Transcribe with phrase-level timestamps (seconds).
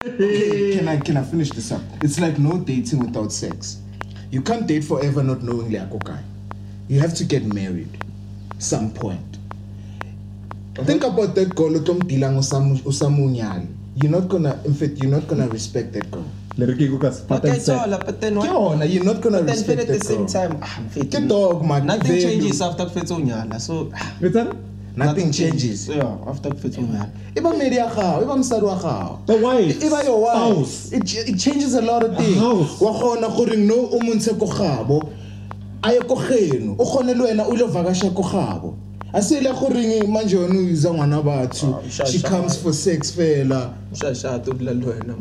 [0.00, 1.82] Can I can I finish this up?
[2.00, 3.84] It's like no dating without sex.
[4.32, 6.24] You can't date forever not knowing like guy.
[6.88, 7.92] You have to get married
[8.56, 9.36] some point.
[10.88, 13.68] Think about that girl utom dilang usamunyali.
[14.00, 16.24] You're not gonna in fact you're not gonna respect that girl.
[16.56, 18.48] le re ke go ka Okay, patang it's se all but then what?
[18.48, 21.28] yona, You're not gonna But then respect at the that same time, ah, mfethu, Ke
[21.28, 21.84] dog man.
[21.84, 22.24] nothing value.
[22.24, 23.60] changes after kufetsa unyala.
[23.60, 23.92] So
[24.24, 24.56] Etsana?
[24.96, 25.88] Nothing changes.
[25.88, 27.08] Yeah, after kufetsa unyala.
[27.34, 29.18] Iba meri ya gago, iba mosadi wa gago.
[29.26, 29.62] But why?
[29.62, 30.66] Iba your wife.
[30.66, 30.92] Spouse.
[30.92, 32.36] It, it changes a lot of things.
[32.38, 32.80] house.
[32.80, 35.12] Wa kgona gore no o montshe ko gabo.
[35.84, 36.76] A ye ko geno.
[36.78, 38.76] O kgone le wena o ile vakasha ko gabo.
[39.14, 41.80] A se ile gore manje wena o iza ngwana batho.
[41.82, 43.72] Ah, She comes for sex fela.
[43.94, 45.16] Shasha to dula le wena.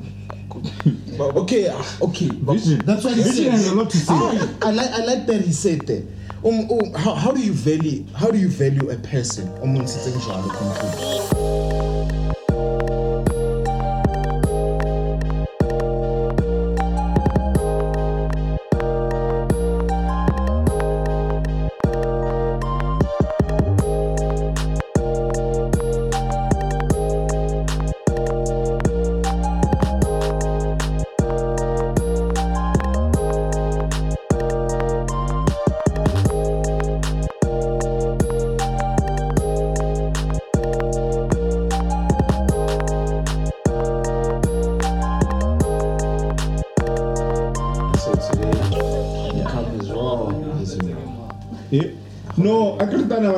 [1.19, 2.27] Okay, ah, okay.
[2.27, 3.73] That's what he Vision said.
[3.73, 4.05] a lot to say.
[4.13, 6.03] Ah, I like I like that he said that.
[6.41, 9.45] Um, um, how, how do you value how do you value a person?
[9.61, 11.78] Um, njalo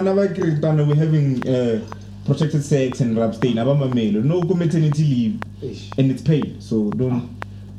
[0.08, 1.80] akritana whenever we're having uh,
[2.26, 5.90] protected sex and abstain abamamelo no go maternity leave Ish.
[5.98, 7.30] and it's paid so don't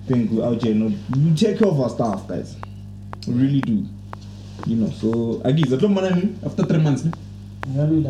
[0.09, 2.57] think we're out here no we take care of our staff guys
[3.27, 3.85] we really do
[4.67, 7.13] you know so agiza to manani after three months ne?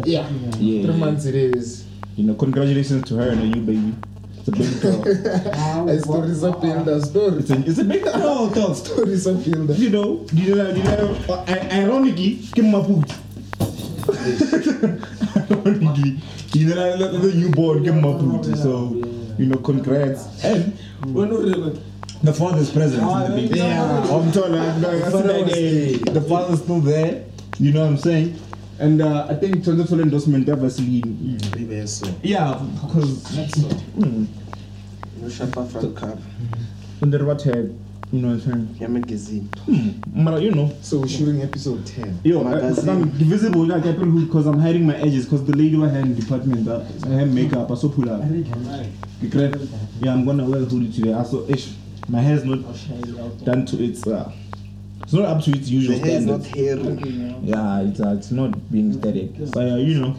[0.06, 0.27] Yeah.
[0.58, 0.83] Yeah.
[0.86, 1.84] Three months it is.
[2.16, 3.94] you know congratulations to her and a new baby
[4.38, 7.50] it's a big girl As stories are built, as stories.
[7.50, 9.78] it's a, it's a big girl girl Stories are built.
[9.78, 12.83] you know, you know, you know, uh, ironically, give my
[14.22, 15.05] food.
[15.50, 16.20] ironically,
[16.55, 18.56] you know, like, like the newborn, give my food.
[18.58, 18.92] So,
[19.38, 20.44] you know, congrats.
[20.44, 20.77] And
[22.22, 23.58] the father's present in the baby.
[23.58, 23.83] Yeah.
[24.10, 27.24] I'm telling you, I feel like, hey, the father's still there.
[27.58, 28.38] You know what I'm saying?
[28.78, 31.39] And uh, I think it's full endorsement of Vaseline.
[32.22, 33.68] Yeah, because That's so.
[33.68, 34.27] mm,
[35.20, 36.18] No shapa from cup.
[36.98, 37.78] when the what head,
[38.12, 38.77] you know what I'm saying?
[38.78, 39.48] Ya magazine.
[39.64, 40.70] Hmm, but you know.
[40.83, 42.20] So we're shooting episode 10.
[42.24, 42.89] Yo, Magazine.
[42.90, 46.05] I'm visible like people who because I'm hiding my edges because the lady who had
[46.05, 48.20] in department uh, I have makeup I so pull up.
[49.30, 49.55] Great.
[50.01, 51.14] Yeah, I'm gonna wear a hoodie today.
[51.14, 51.72] I saw ish.
[52.08, 52.58] My hair's not
[53.45, 54.30] done to its uh
[55.02, 57.02] it's not up to its usual The hair is not standards.
[57.02, 57.34] hairy.
[57.42, 59.39] Yeah, it's uh, it's not being aesthetic.
[59.52, 60.17] But uh, you know,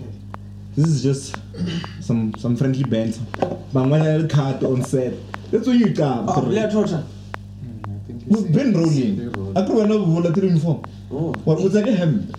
[0.76, 1.36] this is just
[2.02, 3.22] some some friendly banter.
[3.40, 5.14] But when I'm gonna cut on set.
[5.52, 6.26] That's what you got.
[6.30, 6.68] Oh, Blair
[8.28, 8.44] Trotter.
[8.44, 9.56] We've been rolling.
[9.58, 10.84] I could have volunteer uniform.
[11.12, 11.34] Oh.
[11.44, 12.32] What was that him?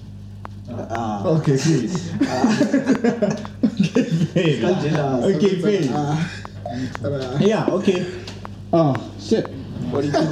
[0.70, 1.24] Ah.
[1.26, 2.10] Okay, please.
[2.20, 4.00] okay,
[4.32, 4.56] fail.
[4.58, 5.36] Scandalous.
[5.36, 6.18] Okay, fail.
[7.40, 8.04] Yeah, okay.
[8.72, 9.46] Oh, shit.
[9.92, 10.30] What do you think?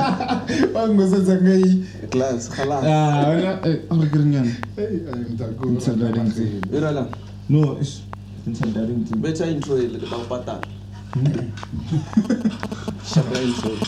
[0.74, 1.86] Wangizoza ngai.
[2.10, 2.48] Gloves.
[2.48, 2.82] Khalas.
[2.82, 4.48] Ah, wena, eh, I'm getting yan.
[4.74, 5.78] Hey, I'm taku.
[5.78, 6.36] Ngithe direct.
[6.74, 7.06] Irala.
[7.48, 8.02] No, it's
[8.46, 9.14] it's a direct.
[9.22, 10.58] Better intro ile ke ba o patala.
[10.58, 10.81] Shapa intro.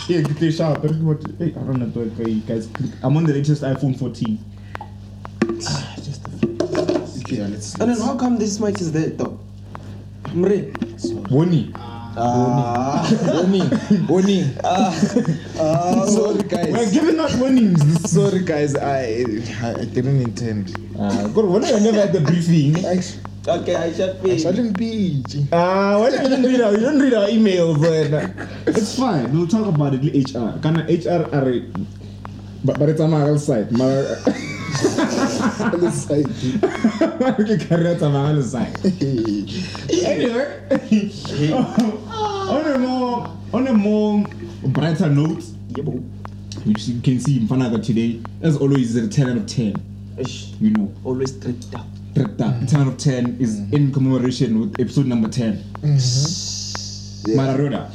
[0.09, 0.83] Yeah, get the sharp.
[0.83, 1.23] But what?
[1.39, 2.69] Hey, I don't know what you guys.
[3.03, 4.39] I'm on the latest iPhone 14.
[5.57, 6.27] Just
[7.25, 7.75] Okay, yeah, let's.
[7.81, 9.39] And then how come this mic is there though?
[10.35, 10.73] Mre.
[11.31, 11.73] Woni.
[12.17, 13.03] Ah.
[13.27, 13.69] Warning,
[14.07, 14.45] warning.
[16.07, 16.73] Sorry, guys.
[16.73, 17.81] We're giving out warnings.
[18.11, 18.77] Sorry, guys.
[18.77, 19.25] I
[19.63, 20.77] I didn't intend.
[20.99, 22.85] Ah, God, when I never had the briefing.
[22.85, 24.41] Actually, Okay, I shall pay.
[24.41, 25.23] I didn't be.
[25.53, 29.31] Ah, why you don't read our, you don't read our emails, but it's fine.
[29.37, 30.59] We'll talk about it in HR.
[30.61, 31.61] Can HR are
[32.65, 33.71] but but it's on my side.
[33.71, 33.85] My
[35.77, 36.25] Let's say.
[36.25, 38.73] okay, career on my side.
[39.93, 40.65] Anyway,
[42.49, 44.25] on a more on a more
[44.73, 45.45] brighter note,
[45.77, 46.03] Yebo.
[46.65, 49.77] which you can see in Fanaga today, as always, is a 10 out of 10.
[50.61, 51.87] You know, Always stripped up.
[52.15, 52.39] That
[52.69, 55.57] 10 out of 10 is in commemoration with episode number 10.
[57.27, 57.91] Mararoda.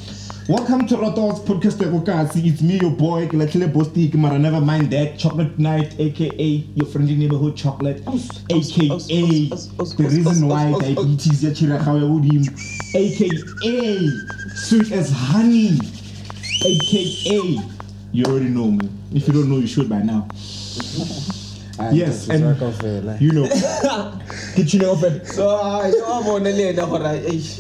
[0.50, 2.46] Welcome to RawThoughts Podcast Ekokasi.
[2.46, 4.38] It's me, your boy, Kilatle Bostik, Mara.
[4.38, 5.18] Never mind that.
[5.18, 6.46] Chocolate Night, aka
[6.76, 8.04] your friendly neighborhood chocolate,
[8.50, 12.44] aka the reason why diabetes ya chirakawe udim,
[12.96, 14.10] aka
[14.54, 15.80] sweet as honey,
[16.66, 17.64] aka
[18.12, 18.90] you already know me.
[19.14, 20.28] If you don't know, you should by now.
[21.92, 23.22] Yes, Hayi, and ngizakavela.
[23.22, 23.48] you know,
[24.56, 27.60] get you off at so hayi wabona le nto gore eish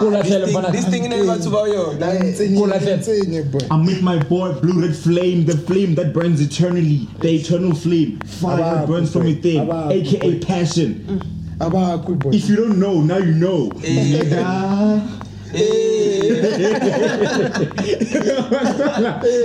[0.00, 0.72] Kulahlele This thing- mfana.
[0.72, 2.20] this thing batho ba yona.
[2.22, 2.98] Nsinye, Kulahlele.
[2.98, 3.60] nsinye, boy.
[3.70, 8.18] I'm with my boy, Blue Red Flame, the flame that burns eternally, the eternal flame,
[8.20, 11.20] fire that burns from within, aka passion.
[11.62, 13.68] If you don't know, now you know.
[13.80, 15.20] Nigga.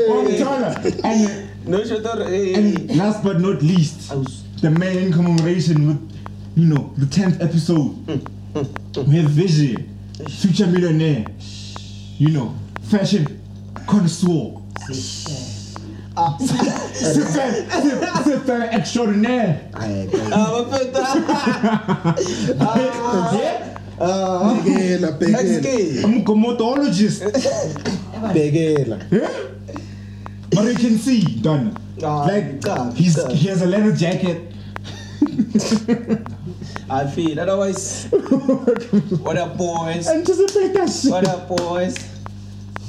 [0.09, 0.75] Umthola.
[1.03, 4.09] and, no shotor and last but not least,
[4.61, 6.11] the man in commemoration with,
[6.55, 7.95] you know, the 10th episode.
[9.07, 9.89] We have Vision,
[10.29, 11.25] future millionaire,
[12.17, 13.41] you know, fashion
[13.87, 14.61] connoisseur.
[16.39, 19.69] Super, super extraordinaire.
[19.73, 20.17] Hayi, boy.
[20.31, 21.03] abafeta
[23.97, 25.67] Bhekela, bhekela, xk
[26.03, 26.23] I'm
[28.91, 29.29] a.
[30.51, 31.73] But you can see, Donna.
[32.03, 33.31] Ah, Like God, he's God.
[33.31, 34.51] he has a leather jacket.
[36.89, 38.07] i feel otherwise
[39.25, 41.09] what up boys Anticipate that shit.
[41.11, 41.97] what up boys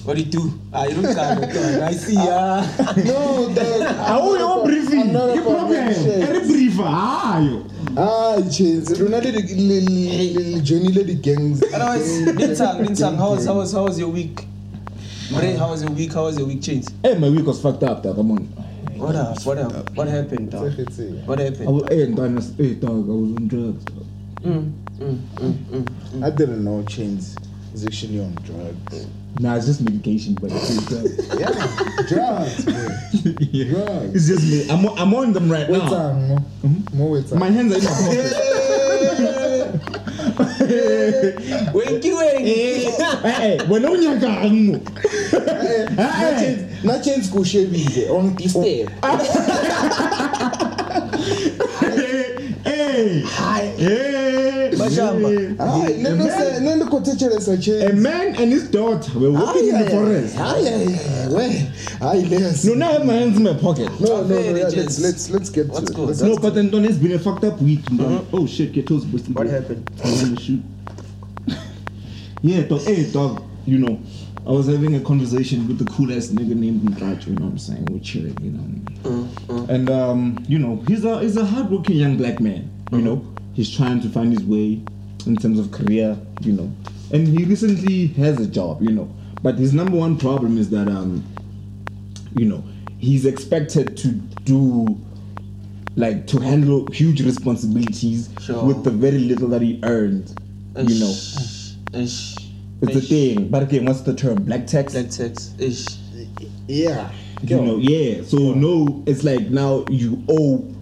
[0.05, 2.61] what do you do ah you don't i see ya
[2.97, 3.83] No, dog.
[4.13, 5.01] Awu yo briefing.
[5.01, 5.95] I'm not Ke a problem.
[5.95, 6.23] problem.
[6.29, 6.83] Ere briefer.
[6.85, 7.65] Hayo.
[7.97, 11.63] Hayi, Chance, lona le di- le- le- le- le joinile di-gangs.
[11.73, 14.45] otherwise Nintang, Nintang, how was how was how was your week
[15.31, 16.13] Mre, how was your week?
[16.13, 16.87] How was your week change?
[17.03, 18.17] Hey, my week was fucked up, dog.
[18.17, 18.39] Come on.
[18.97, 19.45] What up?
[19.45, 19.91] What up?
[19.97, 20.73] What happened, dog?
[20.73, 21.25] Sekgetse.
[21.27, 21.67] What I happened?
[21.67, 23.09] was, hey, Donna, hey, dog.
[23.09, 23.85] I was on drugs.
[23.85, 24.07] Dog.
[24.43, 25.53] Mm, mm, mm,
[25.83, 26.25] mm.
[26.25, 27.37] I didn't know Chains
[27.75, 29.07] is actually on drugs.
[29.41, 31.29] Nah, it's just medication, but it's drugs.
[31.41, 31.51] Yeah,
[32.09, 32.89] drugs, bro.
[33.41, 33.65] yeah.
[33.71, 34.15] Drugs.
[34.15, 34.71] It's just me.
[34.71, 35.81] I'm, on- I'm on them right now.
[35.81, 36.39] Wetang, no?
[36.95, 37.39] More wetang.
[37.39, 38.33] My hands are in my pocket.
[39.17, 39.35] Winky winky.
[39.35, 40.26] hey, wena unyakang Na Chains- na Chains
[47.31, 48.89] kushebile on the step.
[51.85, 53.27] hey hey Bashamba.
[53.37, 54.46] Hayi,
[54.91, 57.53] le nto se- le nto khothethelesa
[57.89, 61.45] a man and his daughter were walking in the forest Hayi, hayi, hayi, we.
[62.01, 64.61] Hayi, let's- no now I have my hands in my pocket No, no, no, Very
[64.61, 65.97] yeah, let's let's let's get What's to it.
[65.97, 66.09] good?
[66.09, 68.01] Let's- no but then Don it's been a fucked up week Don.
[68.01, 68.25] Uh-huh.
[68.33, 69.89] oh shit get toes busted What happened?
[70.05, 70.63] I want to shoot
[72.43, 73.99] yeah dog hey dog you know
[74.47, 77.51] I was having a conversation with the cool ass nigga named Mdracho, you know what
[77.53, 77.85] I'm saying?
[77.91, 79.27] We're chilling, you know.
[79.51, 79.67] Uh-huh.
[79.69, 82.71] And um, you know, he's a he's a hardworking young black man.
[82.93, 83.05] You uh-huh.
[83.07, 84.81] know, he's trying to find his way
[85.27, 86.17] in terms of career.
[86.43, 86.73] You know,
[87.13, 88.83] and he recently has a job.
[88.83, 89.13] You know,
[89.43, 91.25] but his number one problem is that um,
[92.37, 92.63] you know,
[92.99, 94.09] he's expected to
[94.45, 94.97] do
[95.97, 98.63] like to handle huge responsibilities Sure.
[98.65, 100.39] with the very little that he earned.
[100.77, 101.73] You know, Ish.
[101.95, 102.37] Ish.
[102.83, 103.49] it's a thing.
[103.49, 104.45] But again, what's the term?
[104.45, 104.93] Black tax.
[104.93, 105.59] Black text.
[105.59, 105.87] Ish.
[106.69, 107.11] Yeah.
[107.43, 110.76] you know yeah so no it's like now you owe you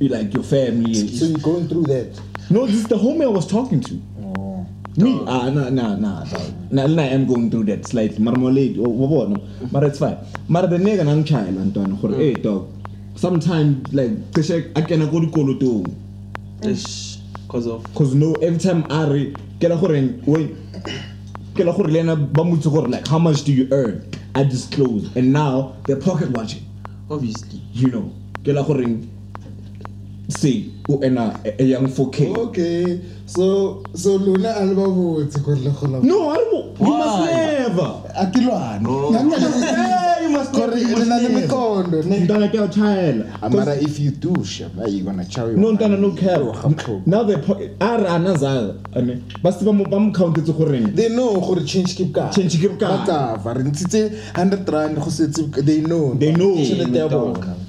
[0.00, 2.20] like your family So you're going through that.
[2.50, 4.66] no this is the homie i was talking to Oh.
[4.96, 6.52] me ah nah nah nah dog.
[6.70, 10.18] nah nah, i'm going through that slightly Marmalade, late oh, wa bona it's fine
[10.48, 12.68] But the nigga nang child antwana gore hey dog
[13.16, 15.94] sometimes like cishe a kena ko dikolotong
[16.64, 17.18] Ish.
[17.48, 17.84] Cause of.
[17.94, 19.96] cause no every time a re ke la gore
[20.26, 20.56] when
[21.54, 24.04] ke la gore le ena ba motse gore like how much do you earn
[24.34, 26.62] i disclose and now they're pocket watching
[27.10, 27.60] Obviously.
[27.72, 28.12] you know
[28.44, 28.84] ke la gore
[30.28, 33.00] say o ena a a young 4k Okay.
[33.26, 36.00] So so lona a le ba botse gore le gola.
[36.02, 38.86] no don't, you must never A ke lwane.
[39.62, 42.20] hey, you must Gore le na le mekondo ne.
[42.26, 45.98] ntana ke a child Mara if you do shaba you gonna chow you no ntana
[45.98, 49.84] no care Oh, now the pocket a re ana zala ane ba se ba mo
[49.84, 52.30] ba mo countetse gore They know gore change keep ka.
[52.30, 56.14] Change keep ka Ba tsa re ntse 100 rand go setse they know.
[56.14, 56.54] They know.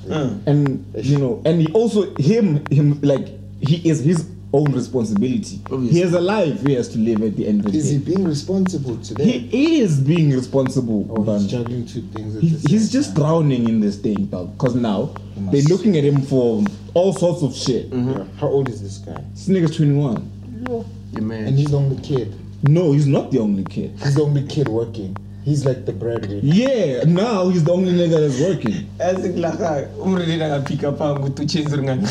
[0.06, 0.30] Tšhelete ya Dog.
[0.30, 0.32] bona.
[0.46, 0.52] Uh.
[0.52, 3.28] and you know and he also him him like
[3.62, 5.90] he is his own responsibility Obviously.
[5.98, 7.78] he has a life he has to live at the end of the day.
[7.78, 9.40] Is he being responsible today?
[9.40, 11.40] he is being responsible Or Ntwana.
[11.42, 13.24] he's juggling two things at He, the same he's just time?
[13.26, 14.54] drowning in this thing, dog.
[14.58, 15.14] Because now
[15.52, 17.88] they're looking at him for all sorts of shit.
[17.92, 18.24] Yeah.
[18.40, 19.22] How old is this guy?
[19.34, 20.32] This nigga's 21.
[20.70, 20.84] Yeah,
[21.18, 21.54] And man.
[21.58, 22.34] he's the only kid.
[22.64, 23.92] No, he's not the only kid.
[24.02, 25.18] He's the only kid working.
[25.46, 26.40] He's like the breadwinner.
[26.44, 28.88] Yeah, now he's the only nigga that's working.
[29.00, 32.10] Ezikulaka umridi nakaphika phangu to change ringana.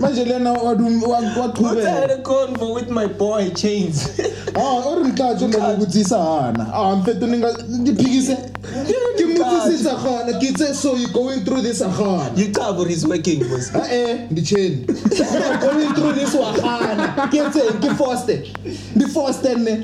[0.00, 4.20] manje lena wadum- wa- What's I waqhubeka had a convo with my boy Chains.
[4.56, 8.36] ah o re mtlatso le ukuthi isahana ah mfetho ninga ndiphikise
[9.34, 10.40] ke motsise Chenza khona
[10.74, 11.80] so you going through this.
[12.36, 13.74] You cover is working, boss.
[13.74, 14.86] Eh eh ndicheni.
[15.60, 17.28] Going through this wahana.
[17.30, 18.28] Kitse ngi forced.
[18.96, 19.82] Ndi forced ne.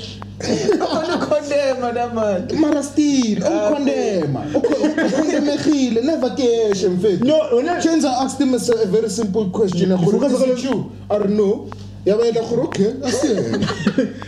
[0.77, 2.47] Don't condemn, madam man.
[2.59, 4.45] Mara still ukondema.
[4.55, 7.25] Ukondemegile never keshe mfethu.
[7.25, 9.81] No, wena- Chenza asked him a, very simple question.
[9.81, 11.69] You Gore, focus is on it the- you or no?
[12.05, 13.67] Yabayela gore okay, asiyena.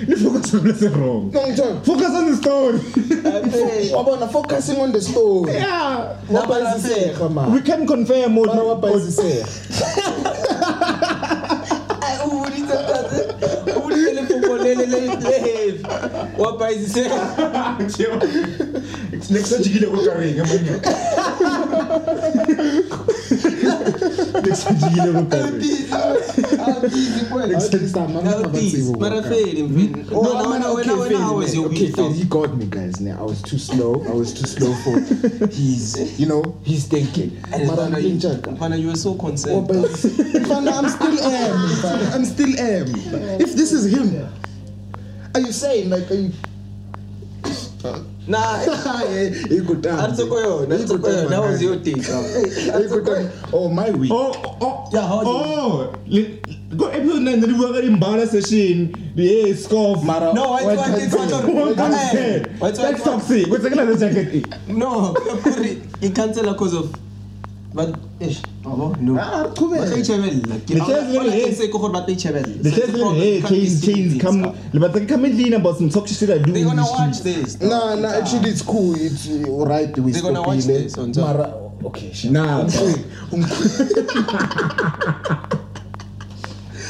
[0.07, 1.31] You focus on the wrong.
[1.31, 1.83] No ngitshela.
[1.85, 2.79] Focus on the story.
[3.93, 6.15] wabona focusing on the story yeah.
[6.29, 9.47] wabayiziseka We man can confirm mara or wabayiziseka
[12.25, 13.19] ubuditse kaze
[13.77, 15.83] ubuditse lefoko le le le le heavy
[16.37, 17.09] wa paisise
[19.29, 20.73] next time jikile ko kareng manje.
[24.43, 25.61] Next time jikile ko kareng.
[28.99, 31.55] Mara feli mfini No, wena I'm wena not wena okay, wena how Feli, was man.
[31.55, 32.99] your Okay, week Feli, he got me, guys.
[33.01, 34.03] Now I was too slow.
[34.07, 34.99] I was too slow for
[35.47, 37.31] his, you know, his thinking.
[37.51, 38.17] Mfana, you-.
[38.17, 42.13] Mfana, you were so concerned Mfana, I'm still am.
[42.13, 42.87] I'm still am.
[43.41, 44.27] If this is him,
[45.35, 46.31] are you saying like are you?
[57.03, 58.87] ekutanaiutakari mbara session
[67.73, 67.89] but
[68.19, 69.85] eish abo no Ah, ba qhubeka.
[69.89, 72.45] tla itjhebella ke The chairs all I very can say ke gore ba tla itjhebella
[72.45, 73.15] The That's chairs the problem.
[73.17, 74.79] hey, You can't be chains, seeing chains, things, come.
[74.79, 76.51] But they come in about some toxic shit I do.
[76.51, 77.55] they're in gonna the watch streets.
[77.55, 78.93] this Nah, nah, actually it's cool.
[78.95, 79.97] It's uh, alright.
[79.97, 80.83] We They're gonna watch stopile.
[80.83, 81.25] this on top.
[81.35, 81.53] Mara,
[81.89, 82.31] okay, sure.
[82.31, 82.63] Nah,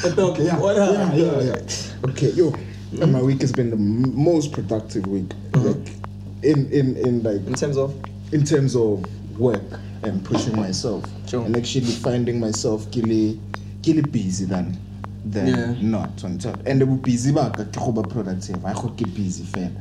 [0.03, 1.19] But okay, yeah, what yeah, happened?
[1.21, 2.09] yeah, yeah.
[2.11, 2.53] Okay, yo,
[2.99, 5.95] and my week has been the m- most productive week, like
[6.43, 7.95] in in in like in terms of
[8.33, 9.05] in terms of
[9.37, 9.61] work
[10.03, 11.45] and pushing myself Sure.
[11.45, 13.39] and actually finding myself really
[13.85, 14.77] really busy than
[15.25, 15.75] than Yeah.
[15.81, 16.59] not on top.
[16.65, 18.63] And the busy back ke go ba productive.
[18.65, 19.71] I go ke busy fela.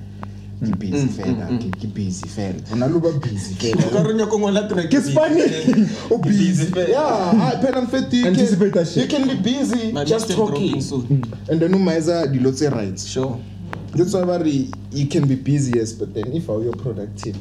[0.62, 2.62] Ke busy fela, ke ke busy fela.
[2.72, 3.82] Ona lo ba busy fela.
[3.90, 5.90] Karolo ko ngola track Ke Spanish.
[6.10, 6.66] Oh, busy.
[6.66, 6.88] fela.
[6.88, 8.12] Yeah, I pen and fit.
[8.24, 10.76] Anticipate that can, you can be busy My just talking.
[10.76, 11.48] Mm.
[11.50, 12.98] And then umaiza dilo tse right.
[12.98, 13.38] sure
[13.94, 17.36] That's why bari, you can be busy yes, but then if you're productive.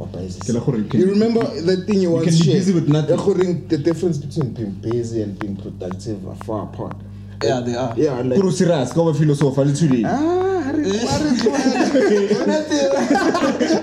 [0.00, 0.90] What is Ke la gore you this?
[0.92, 2.58] can- You remember the thing you once can be shared?
[2.58, 3.18] busy with nothing.
[3.18, 6.96] Ya The difference between being busy and being productive are far apart.
[7.42, 10.04] yeah they are Yeah, like Kuro serious, ka ba philosopher le tshweleng.
[10.04, 12.20] Ah, ha re- ha re tlohele.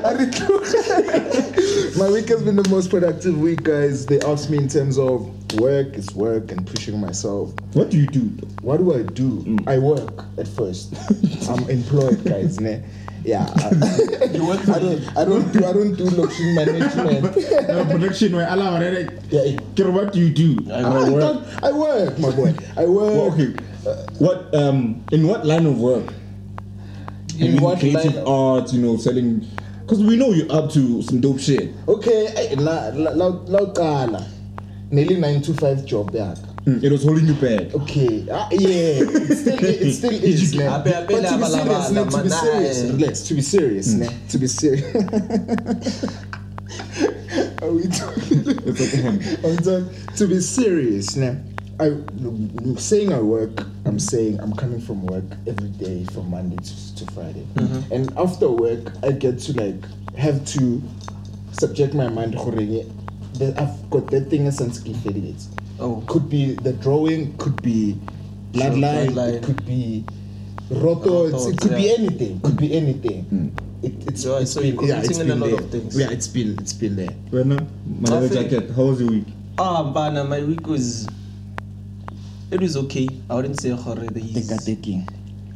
[0.03, 1.97] Ha re tlohele.
[1.97, 4.05] My week has been the most productive week, guys.
[4.05, 5.25] They asked me in terms of
[5.59, 7.51] work, it's work, and pushing myself.
[7.73, 8.29] What do you do?
[8.61, 9.57] What do I do?
[9.65, 10.93] I work at first.
[11.49, 12.59] I'm employed, guys.
[12.59, 12.83] Ne?
[13.27, 13.43] Yeah.
[13.57, 15.17] I, you work for I don't.
[15.17, 15.65] I don't do.
[15.65, 17.35] I don't do luxury management.
[17.67, 19.03] No, production where Allah already.
[19.29, 19.59] Yeah.
[19.75, 20.55] Kiro, what do you do?
[20.71, 21.19] I I, work.
[21.19, 22.55] don't- I work, my boy.
[22.77, 23.11] I work.
[23.11, 23.51] Well, okay.
[24.19, 26.13] What um in what line of work?
[27.37, 29.45] In I mean, what creative line of- art, you know, selling
[29.81, 31.71] because we know you're up to some dope shit.
[31.87, 32.27] Okay.
[32.31, 34.23] eh, La la la la.
[34.89, 36.46] Nearly nine to five job yakhe.
[36.67, 37.73] Mm, It was holding you back.
[37.73, 38.25] Okay.
[38.29, 38.99] Ah, yeah.
[38.99, 40.53] It still, it still is.
[40.53, 40.65] ne?
[40.67, 42.91] Ape- ape But to be serious, laba- to be serious, eh.
[42.91, 43.21] relax.
[43.21, 46.05] To be serious, ne, to be serious.
[47.61, 48.43] Are we talking?
[48.67, 49.19] It's like him.
[49.45, 49.89] I'm talking.
[50.17, 51.37] To be serious, ne.
[51.79, 51.95] I
[52.77, 53.63] saying I work.
[53.85, 57.45] I'm saying I'm coming from work every day from Monday to, to Friday,
[57.93, 59.79] and after work I get to like
[60.17, 60.81] have to
[61.53, 62.35] subject my mind.
[62.35, 65.47] gore, that I've got that thing as affiliates.
[65.79, 67.97] Oh could be the drawing, could be
[68.51, 69.33] bloodline, bloodline.
[69.35, 70.05] it could be
[70.69, 71.93] roto, it's, it Rotos, could be yeah.
[71.97, 73.55] anything, could be anything.
[73.83, 75.65] It, it's, So- it's so been, you're yeah, it's committing in been a lot there.
[75.65, 75.99] of things.
[75.99, 77.15] Yeah, it's been it's been there.
[77.31, 78.71] Right now, my leather jacket.
[78.71, 79.27] How was your week?
[79.59, 81.07] ah bana my week was
[82.51, 85.01] it was okay i wouldn't say gore there's taking.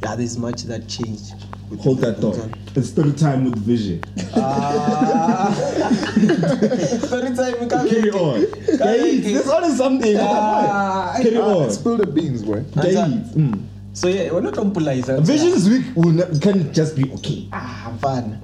[0.02, 1.34] yeah there's much that changed
[1.80, 2.38] Hold that thought.
[2.76, 4.02] It's story time with Vision.
[4.36, 5.52] ah
[7.06, 8.44] story time Carry on.
[8.78, 10.16] Guys, there's always something.
[10.20, 11.70] Ah, Carry Ah, on.
[11.70, 12.62] spill the beans, boy.
[12.74, 12.94] Guys,
[13.34, 13.60] mm.
[13.92, 17.48] so yeah we're not compulizing Vision's week will not, can just be okay.
[17.52, 18.40] ah fun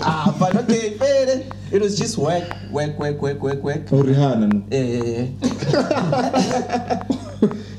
[0.00, 4.48] ah fun okay fair it was just work work work work work work Oh, Rihanna.
[4.72, 5.26] yeah yeah yeah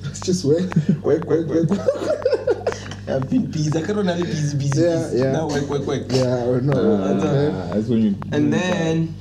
[0.11, 0.69] It's just work,
[1.01, 1.69] work, work, work.
[3.11, 3.69] I've been busy.
[3.77, 5.17] I can't only busy, busy, Yeah, busy.
[5.19, 5.31] yeah.
[5.31, 6.03] Now work, work, work.
[6.11, 6.73] yeah, or no.
[6.73, 7.51] okay.
[7.53, 8.15] Ah, that's when you.
[8.31, 9.13] And then,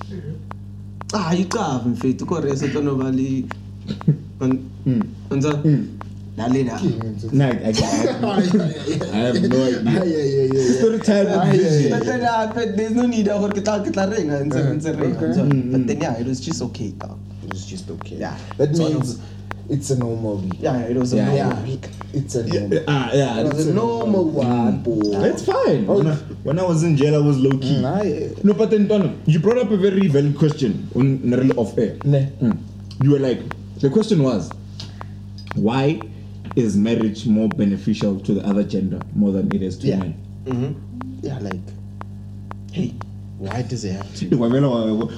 [1.15, 2.19] ah, you can't fit.
[2.27, 3.47] Ko resa to no bali.
[4.41, 5.03] Mm.
[5.31, 5.53] Anza.
[5.63, 5.97] Mm.
[6.39, 6.79] Dalina.
[7.35, 7.73] Nah, I, I,
[8.25, 8.41] I,
[9.13, 9.83] I have no idea.
[9.85, 10.79] Ah, yeah, yeah, yeah, yeah.
[10.79, 11.83] Story time Ah, yeah, Vision.
[11.83, 14.81] yeah, But then, uh, but there's no need for kita kita ring and Uh, and
[14.97, 15.17] ring.
[15.19, 15.33] okay.
[15.35, 16.95] So, Mm, But then yeah, it was just okay.
[16.97, 17.19] dog.
[17.45, 18.17] It was just okay.
[18.17, 18.39] Yeah.
[18.57, 19.21] That It's one means of-
[19.71, 20.55] it's a normal week.
[20.61, 21.63] Yeah, it was a Yeah, normal Yeah.
[21.65, 21.89] week.
[22.13, 22.85] It's a Yeah, normal.
[22.89, 25.11] ah, yeah, It was a normal one, boy.
[25.21, 25.87] That's fine.
[25.89, 25.99] Oh.
[25.99, 27.77] When, I, when I was in jail, I was low key.
[27.77, 31.57] Mm, I- No, but then, Tony, you brought up a very valid question on Narelle
[31.57, 31.97] off air.
[32.05, 32.33] Ne.
[32.43, 32.59] Mm.
[33.03, 33.41] You were like,
[33.79, 34.51] the question was,
[35.55, 36.01] why
[36.57, 39.99] is marriage more beneficial to the other gender more than it is to Yeah.
[39.99, 40.15] men?
[40.47, 41.27] Mm-hmm.
[41.27, 41.61] Yeah, like,
[42.73, 42.93] hey,
[43.41, 44.27] why does it have to?
[44.37, 45.09] Wavela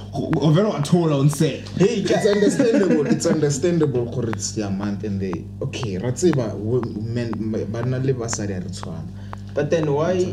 [0.73, 1.69] wathola on set.
[1.71, 3.05] Hey, It's understandable.
[3.09, 5.99] It's understandable gore it's their month and they okay.
[5.99, 7.33] Ra tseba wo- men
[7.73, 9.09] banna le basadi ha re tshwane.
[9.55, 10.33] But then why?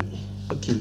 [0.52, 0.80] Okay.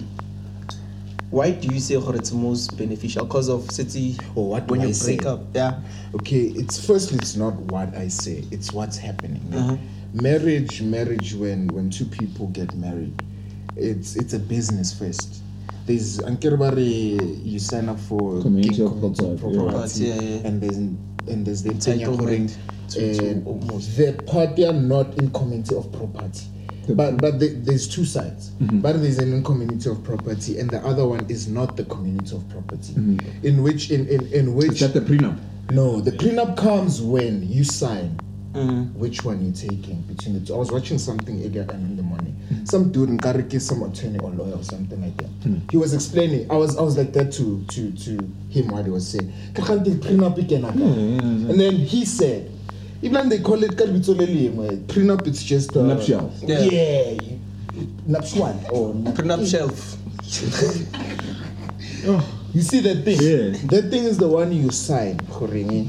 [1.30, 3.24] Why do you say it's most beneficial?
[3.24, 4.16] Because of city.
[4.34, 5.28] Or what when you I break say?
[5.28, 5.40] up?
[5.54, 5.80] Yeah.
[6.14, 9.42] Okay, it's firstly it's not what I say, it's what's happening.
[9.54, 9.76] Uh-huh.
[10.12, 13.22] Marriage, marriage when when two people get married,
[13.76, 15.42] it's it's a business first.
[15.88, 20.14] There's Ankerbari you sign up for Community gig of community property, yeah.
[20.14, 20.46] Yeah, yeah.
[20.46, 22.56] and there's and there's the thing you're Entitlement
[22.90, 23.96] to- to almost.
[23.96, 26.44] the party are not in community of property.
[26.90, 28.50] But but the, there's two sides.
[28.60, 28.80] Mm-hmm.
[28.80, 32.36] But there's an in community of property, and the other one is not the community
[32.36, 32.92] of property.
[32.92, 33.46] Mm-hmm.
[33.46, 35.38] In which in in, in which Is that the prenup?
[35.70, 38.18] no, the prenup comes when you sign
[38.54, 38.94] Mm.
[38.94, 40.54] which one you're taking between the two.
[40.54, 42.34] I was watching something earlier on in the morning.
[42.64, 45.28] Some dude in Kariki, some attorney or lawyer or something like that.
[45.70, 46.50] He was explaining.
[46.50, 48.10] I was I was like that to to to
[48.48, 49.30] him while he was saying.
[49.52, 52.50] "Kakhanti prenup again, aga." And then he said,
[53.02, 55.26] even they call it kalbitso le lengwe, prenup.
[55.26, 56.42] It's just uh, Nuptials.
[56.42, 56.60] Yeah.
[56.60, 57.10] Yeah.
[57.10, 57.38] you-
[58.06, 59.96] Nuptial or Prenup shelf.
[62.54, 63.18] You see that thing?
[63.20, 63.58] Yeah.
[63.68, 65.88] That thing is the one you sign, Khoringi.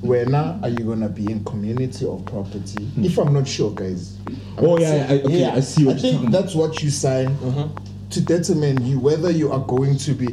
[0.00, 2.90] Where now are you gonna be in community or property?
[2.98, 4.16] If I'm not sure, guys.
[4.26, 4.34] Hmm.
[4.58, 7.26] Oh, not yeah, I- okay, I see what I you're think that's what you sign
[7.28, 7.68] Uh-huh.
[8.10, 10.28] to determine you whether you are going to be.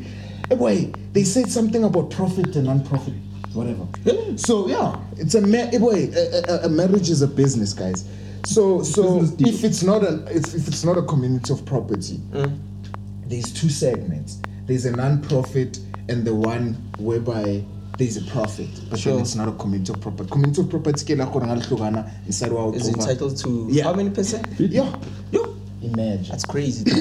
[0.52, 3.14] Eh, wait, they said something about profit and non-profit,
[3.54, 3.86] whatever.
[4.38, 8.06] So yeah, it's a ma- eh, a, a, a marriage is a business, guys.
[8.46, 12.20] So so if it's not an if, if it's not a community of property,
[13.28, 14.38] there's two segments.
[14.68, 17.64] There's a non-profit and the one whereby
[17.98, 19.14] there's a profit, but Sure.
[19.14, 20.30] then it's not a community of property.
[20.30, 23.84] Community of property ke la gore nga le hlokana, inside wa Is entitled to Yeah.
[23.84, 24.48] how many percent?
[24.60, 24.90] Yeah,
[25.32, 26.26] Yo, imagine.
[26.30, 26.84] that's crazy.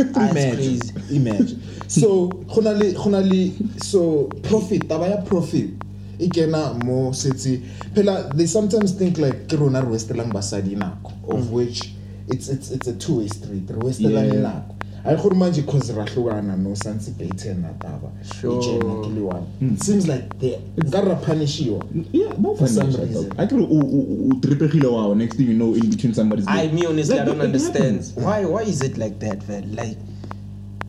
[0.00, 1.16] That's imagine crazy.
[1.16, 5.70] imagine so go na le go na le so profit taba ya profit
[6.18, 7.60] e kena mo setse
[7.94, 11.50] phela they sometimes think like ke rona re westelang basadi nako of mm.
[11.52, 11.92] which
[12.28, 14.42] it's it's it's a two way street re westelang Yeah.
[14.42, 18.10] nako a gore manje cause ra hlokana no santse baiting na taba
[18.40, 18.56] Sure.
[18.56, 19.76] E tjena ke one hmm.
[19.76, 23.24] seems like they nka ra punishiwa Yeah, more For some financial reason.
[23.26, 23.38] stuff.
[23.40, 25.14] I can utripegile wow.
[25.14, 26.46] Next thing you know, in between somebody's.
[26.48, 28.44] I me honestly, I don't understand why.
[28.44, 29.74] Why is it like that, man?
[29.74, 29.96] Like,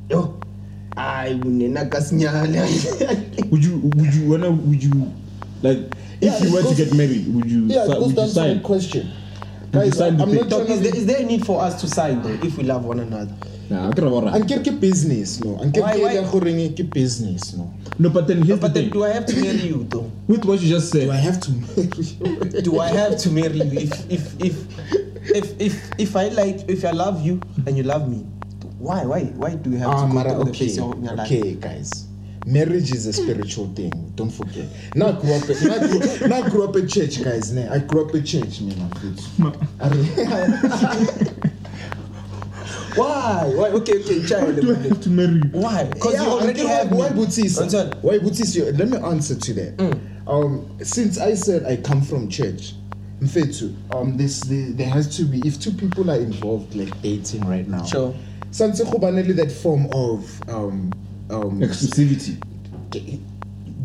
[0.10, 0.40] yo,
[0.98, 3.50] I unena kasinyale.
[3.52, 3.78] Would you?
[3.96, 4.52] Would you wanna?
[4.52, 5.14] Would you?
[5.64, 5.80] Like,
[6.22, 7.66] Yeah, if you were to get married, would you?
[7.66, 8.58] yeah si- goes would you down to sign?
[8.58, 9.12] that question
[9.72, 12.38] guys i'm not Dog, is, there, is there a need for us to sign though
[12.46, 13.34] if we love one another?
[13.72, 14.04] Nah, I can
[14.36, 17.72] An ke ke business no an ke Why- ke why- ya goreng ke business no
[18.00, 19.00] No, but then here's But the then, thing.
[19.00, 20.12] do I have to marry you though?
[20.28, 22.62] With what you just said, do I have to marry you?
[22.68, 24.56] Do I have to marry you if if if
[25.32, 28.26] if if if I like if I love you and you love me?
[28.80, 30.92] Why why why do you have Ah, to go mara, through the okay, face of
[31.00, 31.32] your life?
[31.32, 32.08] okay, guys.
[32.48, 33.94] Marriage is a spiritual thing.
[34.18, 34.66] Don't forget.
[34.98, 35.46] Now I grew up.
[35.48, 37.54] At, now, I grew, now I grew up at church, guys.
[37.54, 37.70] Ne?
[37.70, 38.90] I grew up at church, me man.
[42.96, 43.70] Why why?
[43.70, 44.56] Okay okay, child.
[44.60, 45.34] do I have to marry?
[45.36, 45.50] you?
[45.52, 45.84] Why?
[45.86, 47.26] Because Yeah, you already okay, have why me.
[47.26, 47.62] Butisa?
[47.64, 48.78] Anton, Why Butisa?
[48.78, 49.78] Let me answer to that.
[49.78, 50.28] Mm.
[50.28, 52.74] Um, since I said I come from church,
[53.22, 57.48] Mfetu, um, this the, there has to be if two people are involved like dating
[57.48, 57.84] right now.
[57.86, 58.14] Sure.
[58.52, 60.92] Sanse go banele that form of um
[61.30, 62.38] um Exclusivity.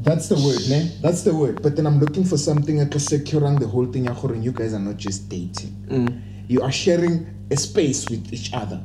[0.03, 0.97] That's the word, ne?
[1.03, 1.63] That's the word.
[1.63, 4.05] But then I'm looking for something that is securing the whole thing.
[4.05, 5.75] ya gore You guys are not just dating.
[5.89, 6.23] Mm.
[6.49, 8.81] You are sharing a space with each other.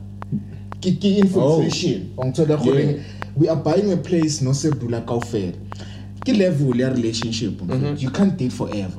[0.81, 2.13] Ke infiltration.
[2.17, 2.23] Oh.
[2.23, 3.03] On top of that, Yeah.
[3.35, 5.53] we are buying a place no se dula kaofela.
[6.25, 7.51] Ke level ya relationship.
[7.61, 7.95] Mm-hmm.
[7.97, 8.97] You can't date forever.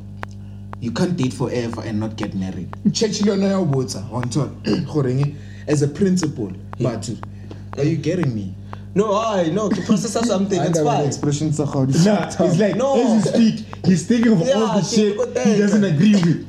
[0.80, 2.68] You can't date forever and not get married.
[2.92, 4.50] Church le yona ya botsa on top
[4.86, 5.34] goreng
[5.68, 6.52] as a principle.
[6.80, 7.10] But
[7.78, 8.54] are you getting me?
[8.94, 10.60] No, I no to process something.
[10.60, 11.06] It's fine.
[11.06, 12.94] expressions are how Nah, it's like No.
[13.00, 15.16] as you speak, he's thinking of all Yeah, the shit
[15.46, 16.46] he doesn't agree with.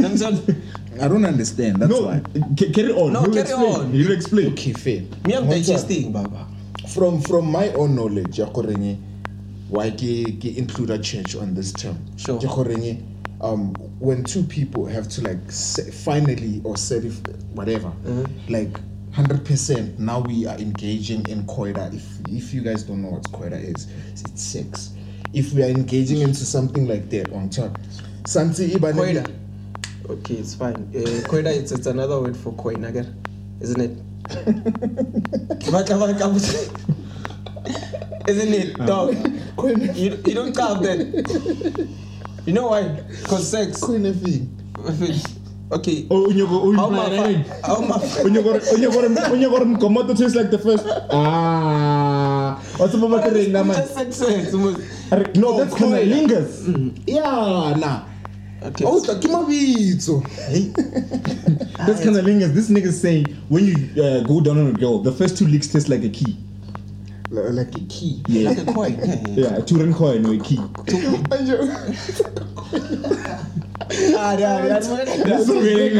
[0.94, 1.76] Namzon, I don't understand.
[1.76, 2.20] That's no, why.
[2.58, 3.12] ca- carry on.
[3.12, 3.74] No, He'll carry explain.
[3.74, 3.92] on.
[3.92, 4.52] He'll explain.
[4.52, 5.00] Okay, fair.
[5.26, 6.46] me I'm Ngwantsha, digesting, Baba.
[6.88, 8.98] From from my own knowledge, ya goreng
[9.68, 11.98] why ke ke include a church on this term.
[12.16, 12.38] Sure.
[12.38, 13.02] Ke goreng
[13.40, 17.90] um, when two people have to like se- finally or certif- whatever,
[18.48, 18.78] like
[19.12, 19.98] hundred percent.
[19.98, 21.92] Now we are engaging in coida.
[21.94, 24.90] If if you guys don't know what coida is, it's sex.
[25.32, 27.76] If we are engaging into something like that on top,
[28.26, 29.30] Santi ibane- Koida.
[30.08, 30.74] Okay, it's fine.
[30.94, 33.22] Uh, koida, it's, it's another word for coin again,
[33.60, 33.90] isn't it?
[38.28, 39.14] Isn't it, dog?
[39.56, 41.88] Koina- You, you don't count that.
[42.46, 42.82] You know why?
[43.22, 43.80] Because sex.
[43.80, 44.12] koina
[45.00, 45.24] it's,
[45.72, 46.06] okay.
[46.10, 47.44] Oh, unyoko, oh, How you my planning?
[47.44, 50.84] fa- how my fa- Unyoko, unyoko, unyoko, komoto tastes like the first.
[51.10, 53.66] Ah, what's about the Who man?
[53.76, 54.52] just said sex?
[54.52, 54.72] No,
[55.58, 56.04] that's Koina.
[56.04, 57.02] cunnilingus.
[57.06, 58.04] Yeah, nah.
[58.64, 58.84] Okay.
[58.86, 60.22] Oh, mabitso.
[61.86, 62.54] That's cunnilingus.
[62.54, 65.68] This nigga's saying when you uh, go down on a girl, the first two licks
[65.68, 66.36] taste like a key.
[67.30, 68.22] Li- Like a key.
[68.28, 68.50] Yeah.
[68.50, 68.96] Like a coin.
[69.36, 70.58] Yeah, two rand coin or a key.
[74.16, 75.98] Ah, yeah, that's what That's really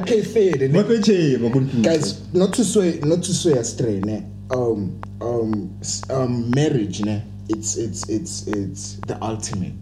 [0.00, 0.52] okay, fair.
[0.56, 0.72] then.
[0.72, 1.82] Bakweche, bakuntu.
[1.84, 4.24] Guys, not to swear, not to swear astray, ne?
[4.50, 5.78] Um, um,
[6.10, 7.22] um, marriage, ne?
[7.48, 9.74] It's it's it's it's the ultimate.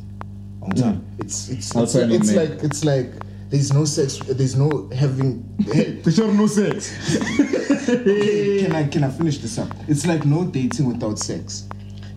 [0.61, 1.01] Mm.
[1.19, 3.13] It's it's it's, of it's like it's like
[3.51, 5.43] there's no sex, there's no having.
[6.05, 6.95] For sure, no sex.
[7.87, 9.69] can I can I finish this up?
[9.89, 11.67] It's like no dating without sex.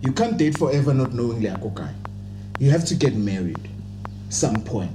[0.02, 1.92] You can't date forever not knowing Leakokai.
[2.60, 3.68] You have to get married
[4.28, 4.92] some point.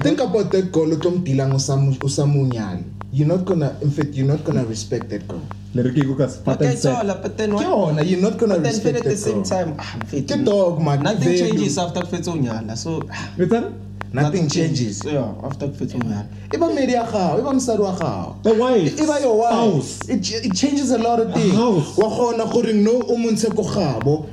[0.00, 2.84] Think about that girl utom dilang usamu.
[3.12, 5.42] You're not gonna in fact you're not gonna respect that girl.
[5.74, 6.96] Lereke go kas Okay, pattern it's set.
[6.96, 7.66] all, but then Ke what?
[7.66, 9.44] yona, You're not gonna But then respect at the that same girl.
[9.44, 11.38] time, ah, mfethu, Ke dog, man, Nothing value.
[11.38, 12.76] changes after kufetsa unyala.
[12.76, 13.02] So
[13.38, 13.72] Better?
[14.12, 15.04] Nothing changes.
[15.04, 16.26] Yeah, after kufetsa unyala.
[16.52, 18.42] Iba meri ya gago, iba mosadi wa gago.
[18.42, 18.96] The wife.
[18.96, 19.52] Iba your wife.
[19.54, 20.08] House.
[20.08, 21.54] It, ch- it changes a lot of things.
[21.54, 21.96] house.
[21.96, 24.26] Wa kgona gore no o montshe ko gabo.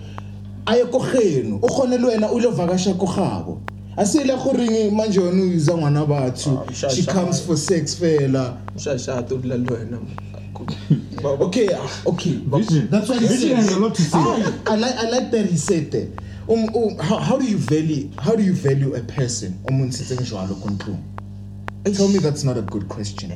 [0.65, 1.59] A ye ko geno.
[1.61, 3.61] O kgone le wena o le vakasha ko gabo.
[3.95, 6.65] A se le gore manje wena o uza ngwana batho.
[6.67, 8.57] Ah, sha- She sha- comes for sex fela.
[8.75, 9.99] Shashata udlala
[11.21, 11.41] wena.
[11.47, 12.37] Okay, ah, okay.
[12.37, 12.89] but Vision.
[12.89, 13.57] That's what he Vision said.
[13.57, 14.17] has a lot to say.
[14.17, 16.07] I, I like I like that he said that.
[16.49, 19.59] Um, um, how, how do you value how do you value a person?
[19.69, 21.03] Um, um, o mo ntshitseng jwalo ko ntlong?
[21.95, 23.31] Tell me that's not a good question.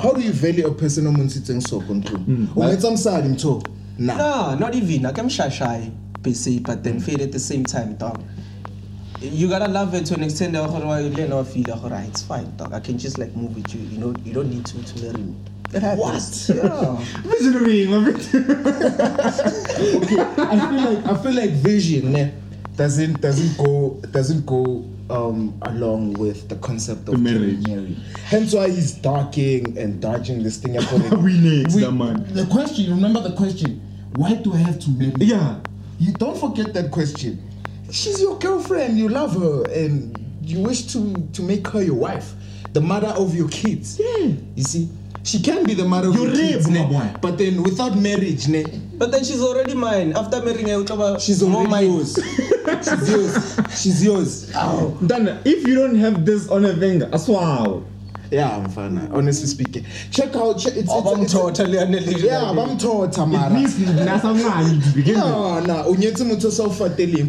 [0.00, 2.48] How do you value a person um, o mo ntshitseng so ko ntlong?
[2.56, 3.64] O mtho?
[3.96, 4.16] Nah.
[4.16, 5.06] No, not even.
[5.06, 7.00] I can shashai per se, but then hmm.
[7.00, 8.22] feel at the same time, dog.
[9.20, 12.54] You gotta love it to an extent that otherwise you never feel alright, it's fine,
[12.56, 12.74] dog.
[12.74, 13.80] I can just like move with you.
[13.80, 15.36] You know, you don't need to to marry me.
[15.72, 16.48] Happens.
[16.48, 16.56] What?
[16.56, 17.04] Yeah.
[17.24, 18.16] Visionary, my bit.
[19.24, 22.32] I feel like I feel like vision ne,
[22.76, 27.66] doesn't doesn't go doesn't go um along with the concept of The marriage.
[27.66, 27.96] married.
[28.26, 30.74] Hence why he's darking and dodging this thing.
[31.22, 32.24] We next, that man.
[32.32, 33.80] The question, remember the question.
[34.16, 35.12] Why do I have to marry?
[35.18, 35.58] Yeah.
[35.98, 37.42] You don't forget that question.
[37.90, 38.96] She's your girlfriend.
[38.98, 42.32] You love her, and you wish to to make her your wife,
[42.72, 43.98] the mother of your kids.
[44.00, 44.32] Yeah.
[44.56, 44.88] You see,
[45.24, 47.16] she can be the mother of Your your kids, ne?
[47.20, 48.64] but then without marriage, ne,
[48.96, 50.12] But then she's already mine.
[50.16, 51.86] After marrying her, utaba she's already mine.
[51.86, 52.14] yours.
[52.84, 53.60] she's yours.
[53.82, 54.52] She's yours.
[55.00, 57.84] Then if you don't have this on a finger, as well.
[58.30, 58.98] Yeah, I'm fine.
[59.12, 60.58] Honestly speaking, check out.
[60.58, 63.54] Check, it's, Oh, it's, it's, totally yeah, bamtota It mara.
[63.54, 65.24] means nasa ngani to begin with.
[65.24, 65.84] No, no.
[65.92, 66.70] Unyetse motho o sa o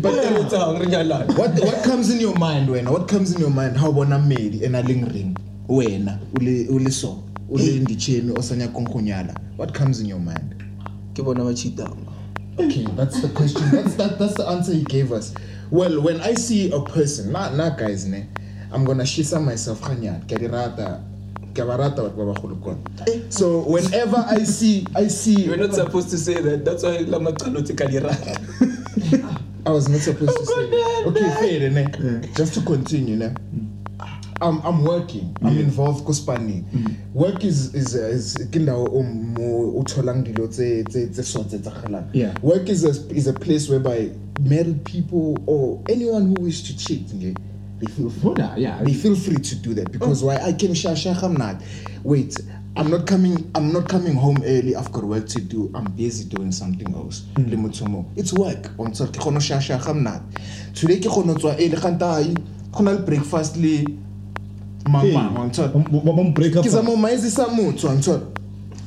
[0.01, 4.17] But what what comes in your mind wena what comes in your mind how bona
[4.19, 8.55] mmedi ena leng ring wena o le o le so o le nditšhene o sa
[8.55, 10.55] nyakong go nyala what comes in your mind
[11.13, 11.95] Ke bona ba cheatang.
[12.59, 15.33] okay that's the question that's that, that's the answer he gave us
[15.71, 18.25] well when i see a person na na guys ne
[18.73, 21.01] i'm gonna shisa myself ganyana ke di rata
[21.53, 23.21] ke ba rata batho ba bagolo kwana eh.
[23.29, 26.65] so whenever i see i see You're not supposed to say that.
[26.65, 28.35] That's why la maqalo tse ka di rata.
[29.65, 30.69] I was not supposed to say.
[30.71, 31.87] Oh, Okay, fair, ne?
[32.37, 33.29] Just to continue, ne?
[33.29, 33.67] Mm.
[34.41, 35.35] I'm, I'm working.
[35.43, 36.63] I'm involved kuspani.
[36.63, 36.95] Mm.
[37.13, 42.41] Work is is is ke ndawo o mo o tholang dilo tse tse tse.
[42.41, 47.07] Work is a is a place whereby married people or anyone who wish to cheat,
[47.07, 47.37] nge,
[47.79, 48.33] they feel free.
[48.57, 48.83] Yeah.
[48.83, 50.27] They feel free to do that because oh.
[50.27, 51.61] why I can shasha I'm not.
[52.03, 52.35] Wait,
[52.75, 53.49] I'm not coming.
[53.55, 54.75] I'm not coming home early.
[54.75, 55.71] I've got work to do.
[55.73, 57.21] I'm busy doing something else.
[57.35, 57.89] Mm.
[57.89, 58.05] Mo.
[58.17, 58.71] It's work.
[58.79, 60.21] On ke kgono shasha I'm not.
[60.73, 62.35] Today ke kgono tswa early kanta ai.
[62.71, 63.85] Khona breakfast le
[64.89, 65.39] mama.
[65.39, 66.63] On tswa Bom up.
[66.63, 68.19] ke zama maizisa motho wa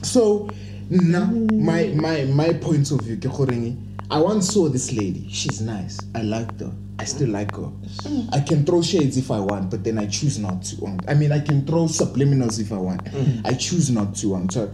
[0.02, 0.48] so
[0.90, 3.76] nna my my my point of view ke goreng
[4.10, 5.26] i once saw this lady.
[5.30, 5.98] She's nice.
[6.14, 6.72] I liked her.
[6.98, 7.70] I still like her.
[8.08, 8.28] Mm.
[8.32, 11.30] I can throw shades if i want but then i choose not to i mean
[11.30, 13.04] i can throw subliminals if i want.
[13.04, 13.42] Mm.
[13.44, 14.52] I choose not to um, mm.
[14.52, 14.70] so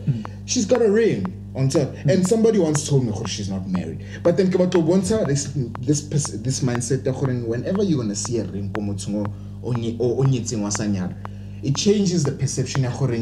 [0.47, 1.95] she's got a ring On top.
[2.09, 4.05] And somebody once told me oh, she's not married.
[4.23, 6.03] But then ke batla ho this this
[6.43, 9.31] this mindset ya gore whenever you're gonna see a ring ko mothong
[9.65, 11.15] o o o o nyetseng wa sa nyala,
[11.63, 13.19] it changes the perception ya gore